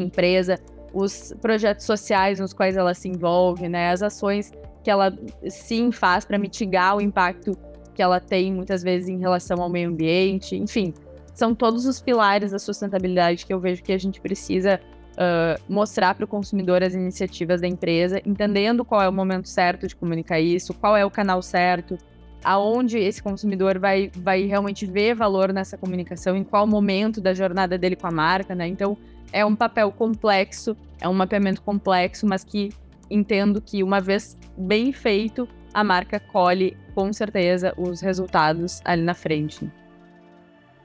empresa, 0.00 0.58
os 0.92 1.34
projetos 1.40 1.84
sociais 1.84 2.38
nos 2.38 2.52
quais 2.52 2.76
ela 2.76 2.94
se 2.94 3.08
envolve, 3.08 3.68
né? 3.68 3.90
As 3.90 4.02
ações 4.02 4.52
que 4.82 4.90
ela 4.90 5.16
sim 5.48 5.90
faz 5.90 6.24
para 6.24 6.38
mitigar 6.38 6.96
o 6.96 7.00
impacto 7.00 7.56
que 7.94 8.02
ela 8.02 8.20
tem 8.20 8.52
muitas 8.52 8.82
vezes 8.82 9.08
em 9.08 9.18
relação 9.18 9.62
ao 9.62 9.68
meio 9.68 9.88
ambiente, 9.88 10.56
enfim, 10.56 10.92
são 11.32 11.54
todos 11.54 11.86
os 11.86 12.00
pilares 12.00 12.50
da 12.50 12.58
sustentabilidade 12.58 13.46
que 13.46 13.52
eu 13.52 13.60
vejo 13.60 13.82
que 13.82 13.92
a 13.92 13.98
gente 13.98 14.20
precisa 14.20 14.80
uh, 15.14 15.62
mostrar 15.68 16.14
para 16.14 16.24
o 16.24 16.28
consumidor 16.28 16.82
as 16.82 16.94
iniciativas 16.94 17.60
da 17.60 17.66
empresa, 17.66 18.20
entendendo 18.24 18.84
qual 18.84 19.02
é 19.02 19.08
o 19.08 19.12
momento 19.12 19.48
certo 19.48 19.86
de 19.86 19.96
comunicar 19.96 20.40
isso, 20.40 20.74
qual 20.74 20.96
é 20.96 21.04
o 21.04 21.10
canal 21.10 21.40
certo, 21.40 21.96
aonde 22.44 22.98
esse 22.98 23.22
consumidor 23.22 23.78
vai, 23.78 24.10
vai 24.14 24.42
realmente 24.42 24.86
ver 24.86 25.14
valor 25.14 25.52
nessa 25.52 25.78
comunicação, 25.78 26.36
em 26.36 26.44
qual 26.44 26.66
momento 26.66 27.20
da 27.20 27.32
jornada 27.32 27.78
dele 27.78 27.96
com 27.96 28.06
a 28.06 28.10
marca, 28.10 28.54
né? 28.54 28.66
Então, 28.66 28.96
é 29.34 29.44
um 29.44 29.56
papel 29.56 29.90
complexo, 29.90 30.76
é 31.00 31.08
um 31.08 31.12
mapeamento 31.12 31.60
complexo, 31.60 32.24
mas 32.24 32.44
que 32.44 32.70
entendo 33.10 33.60
que 33.60 33.82
uma 33.82 34.00
vez 34.00 34.38
bem 34.56 34.92
feito, 34.92 35.48
a 35.74 35.82
marca 35.82 36.20
colhe 36.20 36.76
com 36.94 37.12
certeza 37.12 37.74
os 37.76 38.00
resultados 38.00 38.80
ali 38.84 39.02
na 39.02 39.12
frente. 39.12 39.68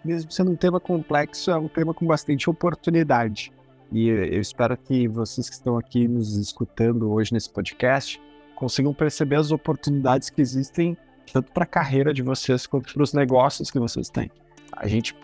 Mesmo 0.03 0.31
sendo 0.31 0.51
um 0.51 0.55
tema 0.55 0.79
complexo, 0.79 1.51
é 1.51 1.57
um 1.57 1.67
tema 1.67 1.93
com 1.93 2.07
bastante 2.07 2.49
oportunidade. 2.49 3.51
E 3.91 4.07
eu 4.07 4.41
espero 4.41 4.75
que 4.75 5.07
vocês 5.07 5.47
que 5.47 5.55
estão 5.55 5.77
aqui 5.77 6.07
nos 6.07 6.35
escutando 6.35 7.11
hoje 7.11 7.31
nesse 7.31 7.51
podcast 7.51 8.19
consigam 8.55 8.93
perceber 8.95 9.35
as 9.35 9.51
oportunidades 9.51 10.31
que 10.31 10.41
existem 10.41 10.97
tanto 11.31 11.51
para 11.51 11.65
a 11.65 11.67
carreira 11.67 12.11
de 12.11 12.23
vocês 12.23 12.65
quanto 12.65 12.91
para 12.91 13.03
os 13.03 13.13
negócios 13.13 13.69
que 13.69 13.77
vocês 13.77 14.09
têm. 14.09 14.31
A 14.71 14.87
gente 14.87 15.15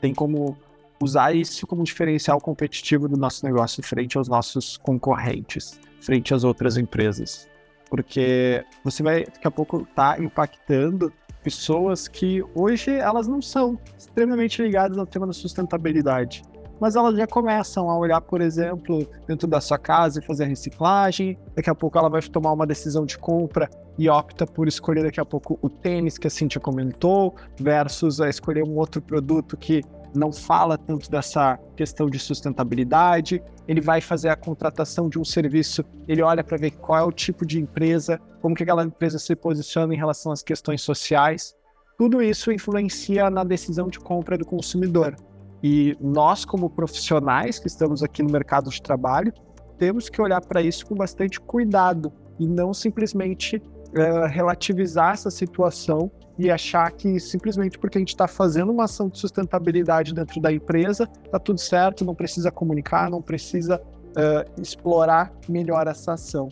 tem 0.00 0.14
como 0.14 0.56
usar 1.00 1.34
isso 1.34 1.66
como 1.66 1.84
diferencial 1.84 2.40
competitivo 2.40 3.08
do 3.08 3.16
nosso 3.16 3.44
negócio 3.44 3.82
frente 3.82 4.18
aos 4.18 4.28
nossos 4.28 4.76
concorrentes, 4.76 5.78
frente 6.00 6.34
às 6.34 6.44
outras 6.44 6.76
empresas. 6.76 7.48
Porque 7.90 8.64
você 8.84 9.02
vai 9.02 9.24
daqui 9.24 9.46
a 9.46 9.50
pouco 9.50 9.82
estar 9.82 10.16
tá 10.16 10.22
impactando 10.22 11.12
pessoas 11.42 12.08
que 12.08 12.44
hoje 12.54 12.90
elas 12.90 13.26
não 13.26 13.40
são 13.40 13.78
extremamente 13.96 14.60
ligadas 14.60 14.98
ao 14.98 15.06
tema 15.06 15.26
da 15.26 15.32
sustentabilidade 15.32 16.42
mas 16.80 16.96
elas 16.96 17.16
já 17.16 17.26
começam 17.26 17.90
a 17.90 17.98
olhar, 17.98 18.20
por 18.20 18.40
exemplo, 18.40 19.06
dentro 19.26 19.46
da 19.46 19.60
sua 19.60 19.78
casa 19.78 20.20
e 20.20 20.22
fazer 20.22 20.44
a 20.44 20.46
reciclagem. 20.46 21.38
Daqui 21.54 21.68
a 21.70 21.74
pouco 21.74 21.98
ela 21.98 22.08
vai 22.08 22.22
tomar 22.22 22.52
uma 22.52 22.66
decisão 22.66 23.04
de 23.04 23.18
compra 23.18 23.68
e 23.98 24.08
opta 24.08 24.46
por 24.46 24.68
escolher 24.68 25.02
daqui 25.02 25.20
a 25.20 25.24
pouco 25.24 25.58
o 25.60 25.68
tênis 25.68 26.16
que 26.16 26.26
a 26.26 26.30
Cintia 26.30 26.60
comentou, 26.60 27.34
versus 27.58 28.20
a 28.20 28.28
escolher 28.28 28.62
um 28.62 28.76
outro 28.76 29.02
produto 29.02 29.56
que 29.56 29.82
não 30.14 30.32
fala 30.32 30.76
tanto 30.78 31.10
dessa 31.10 31.58
questão 31.76 32.08
de 32.08 32.18
sustentabilidade. 32.18 33.42
Ele 33.66 33.80
vai 33.80 34.00
fazer 34.00 34.28
a 34.28 34.36
contratação 34.36 35.08
de 35.08 35.18
um 35.18 35.24
serviço, 35.24 35.84
ele 36.06 36.22
olha 36.22 36.42
para 36.42 36.56
ver 36.56 36.72
qual 36.72 36.98
é 36.98 37.02
o 37.02 37.12
tipo 37.12 37.44
de 37.46 37.60
empresa, 37.60 38.20
como 38.40 38.54
que 38.54 38.62
aquela 38.62 38.84
empresa 38.84 39.18
se 39.18 39.34
posiciona 39.36 39.94
em 39.94 39.96
relação 39.96 40.32
às 40.32 40.42
questões 40.42 40.82
sociais. 40.82 41.54
Tudo 41.98 42.22
isso 42.22 42.52
influencia 42.52 43.28
na 43.28 43.44
decisão 43.44 43.88
de 43.88 43.98
compra 43.98 44.38
do 44.38 44.46
consumidor. 44.46 45.16
E 45.62 45.96
nós, 46.00 46.44
como 46.44 46.70
profissionais 46.70 47.58
que 47.58 47.66
estamos 47.66 48.02
aqui 48.02 48.22
no 48.22 48.30
mercado 48.30 48.70
de 48.70 48.80
trabalho, 48.80 49.32
temos 49.76 50.08
que 50.08 50.20
olhar 50.20 50.40
para 50.40 50.62
isso 50.62 50.86
com 50.86 50.94
bastante 50.94 51.40
cuidado 51.40 52.12
e 52.38 52.46
não 52.46 52.72
simplesmente 52.72 53.56
uh, 53.56 54.26
relativizar 54.28 55.14
essa 55.14 55.30
situação 55.30 56.10
e 56.38 56.50
achar 56.50 56.90
que 56.92 57.18
simplesmente 57.18 57.78
porque 57.78 57.98
a 57.98 58.00
gente 58.00 58.10
está 58.10 58.28
fazendo 58.28 58.70
uma 58.70 58.84
ação 58.84 59.08
de 59.08 59.18
sustentabilidade 59.18 60.14
dentro 60.14 60.40
da 60.40 60.52
empresa, 60.52 61.08
está 61.24 61.38
tudo 61.38 61.58
certo, 61.58 62.04
não 62.04 62.14
precisa 62.14 62.50
comunicar, 62.50 63.10
não 63.10 63.20
precisa 63.20 63.80
uh, 63.80 64.60
explorar 64.62 65.32
melhor 65.48 65.88
essa 65.88 66.12
ação. 66.12 66.48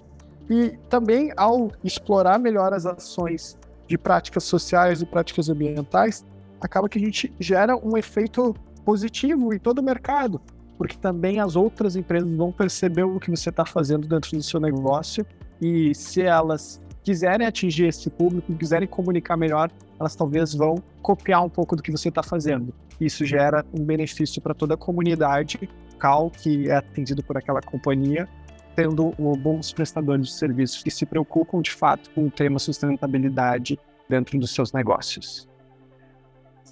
E 0.51 0.77
também, 0.89 1.33
ao 1.37 1.71
explorar 1.85 2.39
melhor 2.39 2.73
as 2.73 2.85
ações 2.85 3.57
de 3.87 3.97
práticas 3.97 4.45
sociais 4.45 5.01
e 5.01 5.07
práticas 5.07 5.49
ambientais, 5.49 6.25
acaba 6.61 6.89
que 6.89 6.99
a 6.99 7.01
gente 7.01 7.33
gera 7.39 7.77
um 7.77 7.97
efeito 7.97 8.55
positivo 8.85 9.53
em 9.53 9.59
todo 9.59 9.79
o 9.79 9.83
mercado, 9.83 10.41
porque 10.77 10.97
também 10.97 11.41
as 11.41 11.57
outras 11.57 11.97
empresas 11.97 12.31
vão 12.31 12.53
perceber 12.53 13.05
o 13.05 13.19
que 13.19 13.31
você 13.31 13.51
está 13.51 13.65
fazendo 13.65 14.07
dentro 14.07 14.37
do 14.37 14.43
seu 14.43 14.61
negócio 14.61 15.27
e 15.61 15.95
se 15.95 16.23
elas 16.23 16.81
quiserem 17.07 17.47
atingir 17.47 17.87
esse 17.87 18.11
público, 18.11 18.53
quiserem 18.57 18.89
comunicar 18.89 19.37
melhor, 19.37 19.71
elas 19.97 20.17
talvez 20.17 20.53
vão 20.53 20.83
copiar 21.01 21.45
um 21.45 21.49
pouco 21.49 21.77
do 21.77 21.83
que 21.83 21.93
você 21.93 22.09
está 22.09 22.21
fazendo. 22.21 22.75
Isso 23.01 23.25
gera 23.25 23.65
um 23.73 23.85
benefício 23.85 24.43
para 24.43 24.53
toda 24.53 24.75
a 24.75 24.77
comunidade 24.77 25.71
cal 26.01 26.29
que 26.29 26.69
é 26.69 26.75
atendido 26.75 27.23
por 27.23 27.37
aquela 27.37 27.61
companhia, 27.61 28.29
tendo 28.75 29.13
bons 29.39 29.73
prestadores 29.73 30.27
de 30.27 30.33
serviços 30.33 30.83
que 30.83 30.91
se 30.91 31.07
preocupam 31.07 31.63
de 31.63 31.71
fato 31.71 32.11
com 32.11 32.27
o 32.27 32.31
tema 32.31 32.59
sustentabilidade 32.59 33.79
dentro 34.09 34.37
dos 34.41 34.53
seus 34.53 34.73
negócios. 34.73 35.49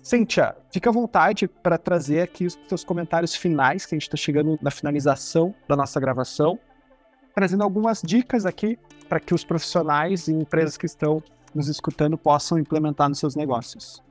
Cíntia, 0.03 0.57
fica 0.73 0.91
à 0.91 0.93
vontade 0.93 1.47
para 1.47 1.79
trazer 1.79 2.23
aqui 2.23 2.45
os 2.45 2.59
seus 2.69 2.83
comentários 2.83 3.37
finais, 3.37 3.87
que 3.87 3.95
a 3.95 3.97
gente 3.97 4.09
está 4.09 4.17
chegando 4.17 4.59
na 4.61 4.73
finalização 4.73 5.55
da 5.69 5.77
nossa 5.77 6.01
gravação, 6.01 6.59
trazendo 7.35 7.63
algumas 7.63 8.01
dicas 8.03 8.47
aqui 8.47 8.79
para 9.09 9.21
que 9.21 9.35
os 9.35 9.45
profissionais 9.45 10.29
e 10.29 10.33
empresas 10.33 10.77
que 10.77 10.87
estão 10.87 11.23
nos 11.55 11.69
escutando 11.69 12.17
possam 12.17 12.59
implementar 12.59 13.09
nos 13.09 13.19
seus 13.19 13.35
negócios. 13.35 14.03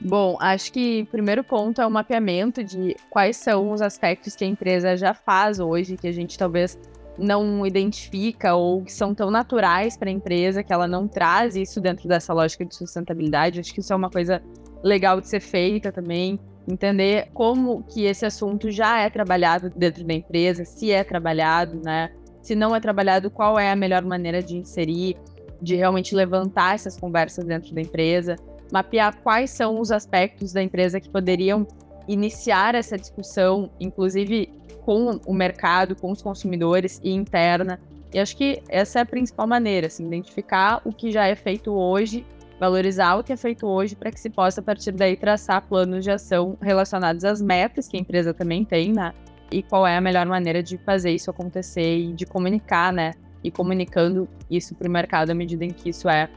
Bom, 0.00 0.36
acho 0.40 0.72
que 0.72 1.02
o 1.02 1.06
primeiro 1.06 1.42
ponto 1.42 1.80
é 1.80 1.86
o 1.86 1.90
mapeamento 1.90 2.62
de 2.62 2.94
quais 3.08 3.36
são 3.36 3.72
os 3.72 3.80
aspectos 3.80 4.36
que 4.36 4.44
a 4.44 4.46
empresa 4.46 4.96
já 4.96 5.14
faz 5.14 5.58
hoje, 5.58 5.96
que 5.96 6.06
a 6.06 6.12
gente 6.12 6.36
talvez 6.36 6.78
não 7.18 7.66
identifica 7.66 8.54
ou 8.54 8.82
que 8.82 8.92
são 8.92 9.14
tão 9.14 9.30
naturais 9.30 9.96
para 9.96 10.10
a 10.10 10.12
empresa 10.12 10.62
que 10.62 10.72
ela 10.72 10.86
não 10.86 11.08
traz 11.08 11.56
isso 11.56 11.80
dentro 11.80 12.06
dessa 12.06 12.34
lógica 12.34 12.64
de 12.64 12.74
sustentabilidade. 12.74 13.58
Acho 13.58 13.72
que 13.72 13.80
isso 13.80 13.92
é 13.92 13.96
uma 13.96 14.10
coisa 14.10 14.42
legal 14.82 15.18
de 15.18 15.28
ser 15.28 15.40
feita 15.40 15.90
também. 15.90 16.38
Entender 16.68 17.28
como 17.32 17.82
que 17.84 18.04
esse 18.04 18.26
assunto 18.26 18.70
já 18.70 19.00
é 19.00 19.08
trabalhado 19.08 19.70
dentro 19.70 20.04
da 20.04 20.14
empresa, 20.14 20.64
se 20.64 20.90
é 20.90 21.04
trabalhado, 21.04 21.80
né? 21.84 22.10
Se 22.42 22.54
não 22.54 22.74
é 22.74 22.80
trabalhado, 22.80 23.30
qual 23.30 23.58
é 23.58 23.70
a 23.70 23.76
melhor 23.76 24.02
maneira 24.02 24.42
de 24.42 24.56
inserir, 24.56 25.16
de 25.60 25.76
realmente 25.76 26.14
levantar 26.14 26.74
essas 26.74 26.98
conversas 26.98 27.44
dentro 27.44 27.74
da 27.74 27.80
empresa, 27.80 28.36
mapear 28.72 29.16
quais 29.22 29.50
são 29.50 29.80
os 29.80 29.90
aspectos 29.90 30.52
da 30.52 30.62
empresa 30.62 31.00
que 31.00 31.08
poderiam 31.08 31.66
iniciar 32.08 32.74
essa 32.74 32.96
discussão, 32.96 33.70
inclusive 33.80 34.48
com 34.84 35.20
o 35.26 35.34
mercado, 35.34 35.96
com 35.96 36.10
os 36.10 36.22
consumidores 36.22 37.00
e 37.02 37.10
interna. 37.10 37.80
E 38.14 38.18
acho 38.18 38.36
que 38.36 38.62
essa 38.68 39.00
é 39.00 39.02
a 39.02 39.06
principal 39.06 39.46
maneira, 39.46 39.88
assim, 39.88 40.06
identificar 40.06 40.80
o 40.84 40.92
que 40.92 41.10
já 41.10 41.26
é 41.26 41.34
feito 41.34 41.72
hoje, 41.72 42.24
valorizar 42.58 43.16
o 43.16 43.24
que 43.24 43.32
é 43.32 43.36
feito 43.36 43.66
hoje 43.66 43.94
para 43.94 44.10
que 44.10 44.20
se 44.20 44.30
possa, 44.30 44.60
a 44.60 44.64
partir 44.64 44.92
daí, 44.92 45.16
traçar 45.16 45.62
planos 45.66 46.04
de 46.04 46.10
ação 46.10 46.56
relacionados 46.60 47.24
às 47.24 47.40
metas 47.40 47.88
que 47.88 47.96
a 47.96 48.00
empresa 48.00 48.32
também 48.32 48.64
tem, 48.64 48.92
né? 48.92 49.12
E 49.50 49.62
qual 49.62 49.86
é 49.86 49.96
a 49.96 50.00
melhor 50.00 50.26
maneira 50.26 50.62
de 50.62 50.76
fazer 50.78 51.10
isso 51.10 51.30
acontecer 51.30 51.98
e 51.98 52.12
de 52.12 52.26
comunicar, 52.26 52.92
né? 52.92 53.12
E 53.44 53.50
comunicando 53.50 54.28
isso 54.50 54.74
para 54.74 54.88
o 54.88 54.90
mercado 54.90 55.30
à 55.30 55.34
medida 55.34 55.64
em 55.64 55.70
que 55.70 55.90
isso 55.90 56.08
é 56.08 56.28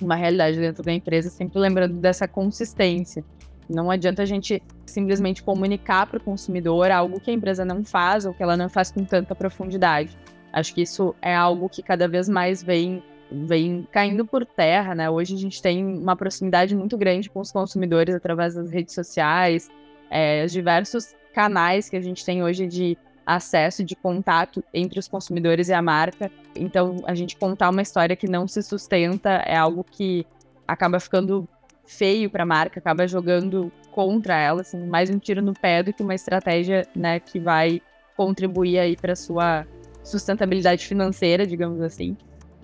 uma 0.00 0.14
realidade 0.14 0.58
dentro 0.58 0.82
da 0.82 0.92
empresa, 0.92 1.30
sempre 1.30 1.58
lembrando 1.58 1.94
dessa 1.94 2.28
consistência. 2.28 3.24
Não 3.68 3.90
adianta 3.90 4.22
a 4.22 4.26
gente 4.26 4.62
simplesmente 4.84 5.42
comunicar 5.42 6.06
para 6.06 6.18
o 6.18 6.22
consumidor 6.22 6.90
algo 6.90 7.18
que 7.18 7.30
a 7.30 7.34
empresa 7.34 7.64
não 7.64 7.84
faz 7.84 8.24
ou 8.24 8.32
que 8.32 8.42
ela 8.42 8.56
não 8.56 8.68
faz 8.68 8.90
com 8.92 9.04
tanta 9.04 9.34
profundidade. 9.34 10.16
Acho 10.52 10.72
que 10.74 10.82
isso 10.82 11.14
é 11.20 11.34
algo 11.34 11.68
que 11.68 11.82
cada 11.82 12.06
vez 12.06 12.28
mais 12.28 12.62
vem, 12.62 13.02
vem 13.30 13.86
caindo 13.90 14.24
por 14.24 14.44
terra, 14.44 14.94
né? 14.94 15.10
Hoje 15.10 15.34
a 15.34 15.38
gente 15.38 15.60
tem 15.60 15.84
uma 15.84 16.16
proximidade 16.16 16.74
muito 16.74 16.96
grande 16.96 17.28
com 17.28 17.40
os 17.40 17.50
consumidores 17.50 18.14
através 18.14 18.54
das 18.54 18.70
redes 18.70 18.94
sociais, 18.94 19.70
é, 20.10 20.44
os 20.44 20.52
diversos 20.52 21.14
canais 21.34 21.88
que 21.88 21.96
a 21.96 22.00
gente 22.00 22.24
tem 22.24 22.42
hoje 22.42 22.66
de 22.66 22.96
acesso, 23.26 23.82
de 23.82 23.96
contato 23.96 24.62
entre 24.72 25.00
os 25.00 25.08
consumidores 25.08 25.68
e 25.68 25.72
a 25.72 25.82
marca. 25.82 26.30
Então, 26.54 26.96
a 27.04 27.14
gente 27.14 27.36
contar 27.36 27.70
uma 27.70 27.82
história 27.82 28.14
que 28.14 28.28
não 28.28 28.46
se 28.46 28.62
sustenta 28.62 29.30
é 29.44 29.56
algo 29.56 29.84
que 29.84 30.24
acaba 30.66 31.00
ficando 31.00 31.48
feio 31.84 32.30
para 32.30 32.44
a 32.44 32.46
marca, 32.46 32.78
acaba 32.78 33.06
jogando 33.06 33.72
contra 33.90 34.36
ela, 34.36 34.60
assim, 34.60 34.86
mais 34.86 35.10
um 35.10 35.18
tiro 35.18 35.42
no 35.42 35.52
pé 35.52 35.82
do 35.82 35.92
que 35.92 36.02
uma 36.02 36.14
estratégia, 36.14 36.86
né, 36.94 37.18
que 37.18 37.40
vai 37.40 37.80
contribuir 38.16 38.78
aí 38.78 38.96
para 38.96 39.16
sua 39.16 39.66
sustentabilidade 40.04 40.86
financeira, 40.86 41.46
digamos 41.46 41.80
assim. 41.80 42.16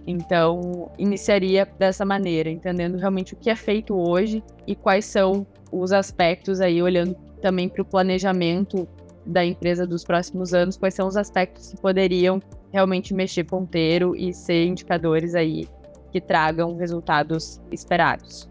Então, 0.06 0.90
iniciaria 0.98 1.66
dessa 1.78 2.04
maneira, 2.04 2.50
entendendo 2.50 2.96
realmente 2.96 3.34
o 3.34 3.36
que 3.36 3.48
é 3.48 3.56
feito 3.56 3.94
hoje 3.94 4.42
e 4.66 4.74
quais 4.74 5.04
são 5.04 5.46
os 5.70 5.92
aspectos 5.92 6.60
aí, 6.60 6.82
olhando 6.82 7.14
também 7.40 7.68
para 7.68 7.82
o 7.82 7.84
planejamento 7.84 8.88
da 9.24 9.44
empresa 9.44 9.86
dos 9.86 10.04
próximos 10.04 10.52
anos, 10.52 10.76
quais 10.76 10.94
são 10.94 11.06
os 11.06 11.16
aspectos 11.16 11.70
que 11.70 11.80
poderiam 11.80 12.40
realmente 12.72 13.14
mexer 13.14 13.44
ponteiro 13.44 14.16
e 14.16 14.32
ser 14.32 14.66
indicadores 14.66 15.34
aí 15.34 15.68
que 16.10 16.20
tragam 16.20 16.76
resultados 16.76 17.60
esperados. 17.70 18.48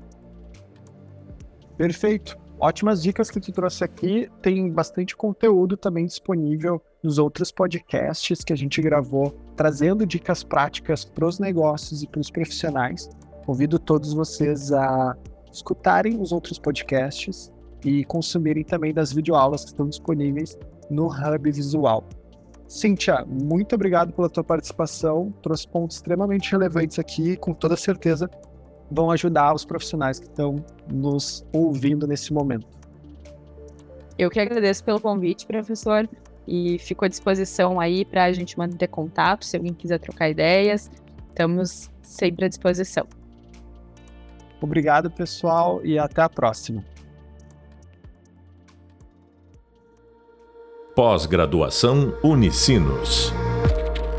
Perfeito. 1.77 2.37
Ótimas 2.61 3.01
dicas 3.01 3.31
que 3.31 3.39
tu 3.39 3.51
trouxe 3.51 3.83
aqui. 3.83 4.29
Tem 4.39 4.69
bastante 4.69 5.17
conteúdo 5.17 5.75
também 5.75 6.05
disponível 6.05 6.79
nos 7.03 7.17
outros 7.17 7.51
podcasts 7.51 8.43
que 8.43 8.53
a 8.53 8.55
gente 8.55 8.79
gravou, 8.83 9.35
trazendo 9.55 10.05
dicas 10.05 10.43
práticas 10.43 11.03
para 11.03 11.25
os 11.25 11.39
negócios 11.39 12.03
e 12.03 12.07
para 12.07 12.21
os 12.21 12.29
profissionais. 12.29 13.09
Convido 13.47 13.79
todos 13.79 14.13
vocês 14.13 14.71
a 14.71 15.17
escutarem 15.51 16.21
os 16.21 16.31
outros 16.31 16.59
podcasts 16.59 17.51
e 17.83 18.05
consumirem 18.05 18.63
também 18.63 18.93
das 18.93 19.11
videoaulas 19.11 19.63
que 19.63 19.71
estão 19.71 19.89
disponíveis 19.89 20.55
no 20.87 21.07
Hub 21.07 21.51
Visual. 21.51 22.07
Cíntia, 22.67 23.25
muito 23.25 23.73
obrigado 23.73 24.13
pela 24.13 24.29
tua 24.29 24.43
participação. 24.43 25.33
Trouxe 25.41 25.67
pontos 25.67 25.95
extremamente 25.95 26.51
relevantes 26.51 26.99
aqui, 26.99 27.35
com 27.37 27.55
toda 27.55 27.75
certeza 27.75 28.29
vão 28.91 29.09
ajudar 29.09 29.53
os 29.53 29.63
profissionais 29.63 30.19
que 30.19 30.27
estão 30.27 30.57
nos 30.91 31.45
ouvindo 31.53 32.05
nesse 32.05 32.33
momento. 32.33 32.67
Eu 34.17 34.29
que 34.29 34.39
agradeço 34.39 34.83
pelo 34.83 34.99
convite, 34.99 35.47
professor, 35.47 36.07
e 36.47 36.77
fico 36.79 37.05
à 37.05 37.07
disposição 37.07 37.79
aí 37.79 38.03
para 38.03 38.25
a 38.25 38.31
gente 38.31 38.57
manter 38.57 38.87
contato, 38.87 39.45
se 39.45 39.55
alguém 39.55 39.73
quiser 39.73 39.99
trocar 39.99 40.29
ideias, 40.29 40.91
estamos 41.29 41.89
sempre 42.01 42.45
à 42.45 42.47
disposição. 42.49 43.07
Obrigado, 44.59 45.09
pessoal, 45.09 45.83
e 45.83 45.97
até 45.97 46.21
a 46.21 46.29
próxima. 46.29 46.83
Pós-graduação 50.95 52.13
Unicinos. 52.21 53.33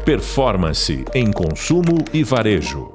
Performance 0.05 1.05
em 1.15 1.31
consumo 1.31 1.99
e 2.13 2.25
varejo. 2.25 2.92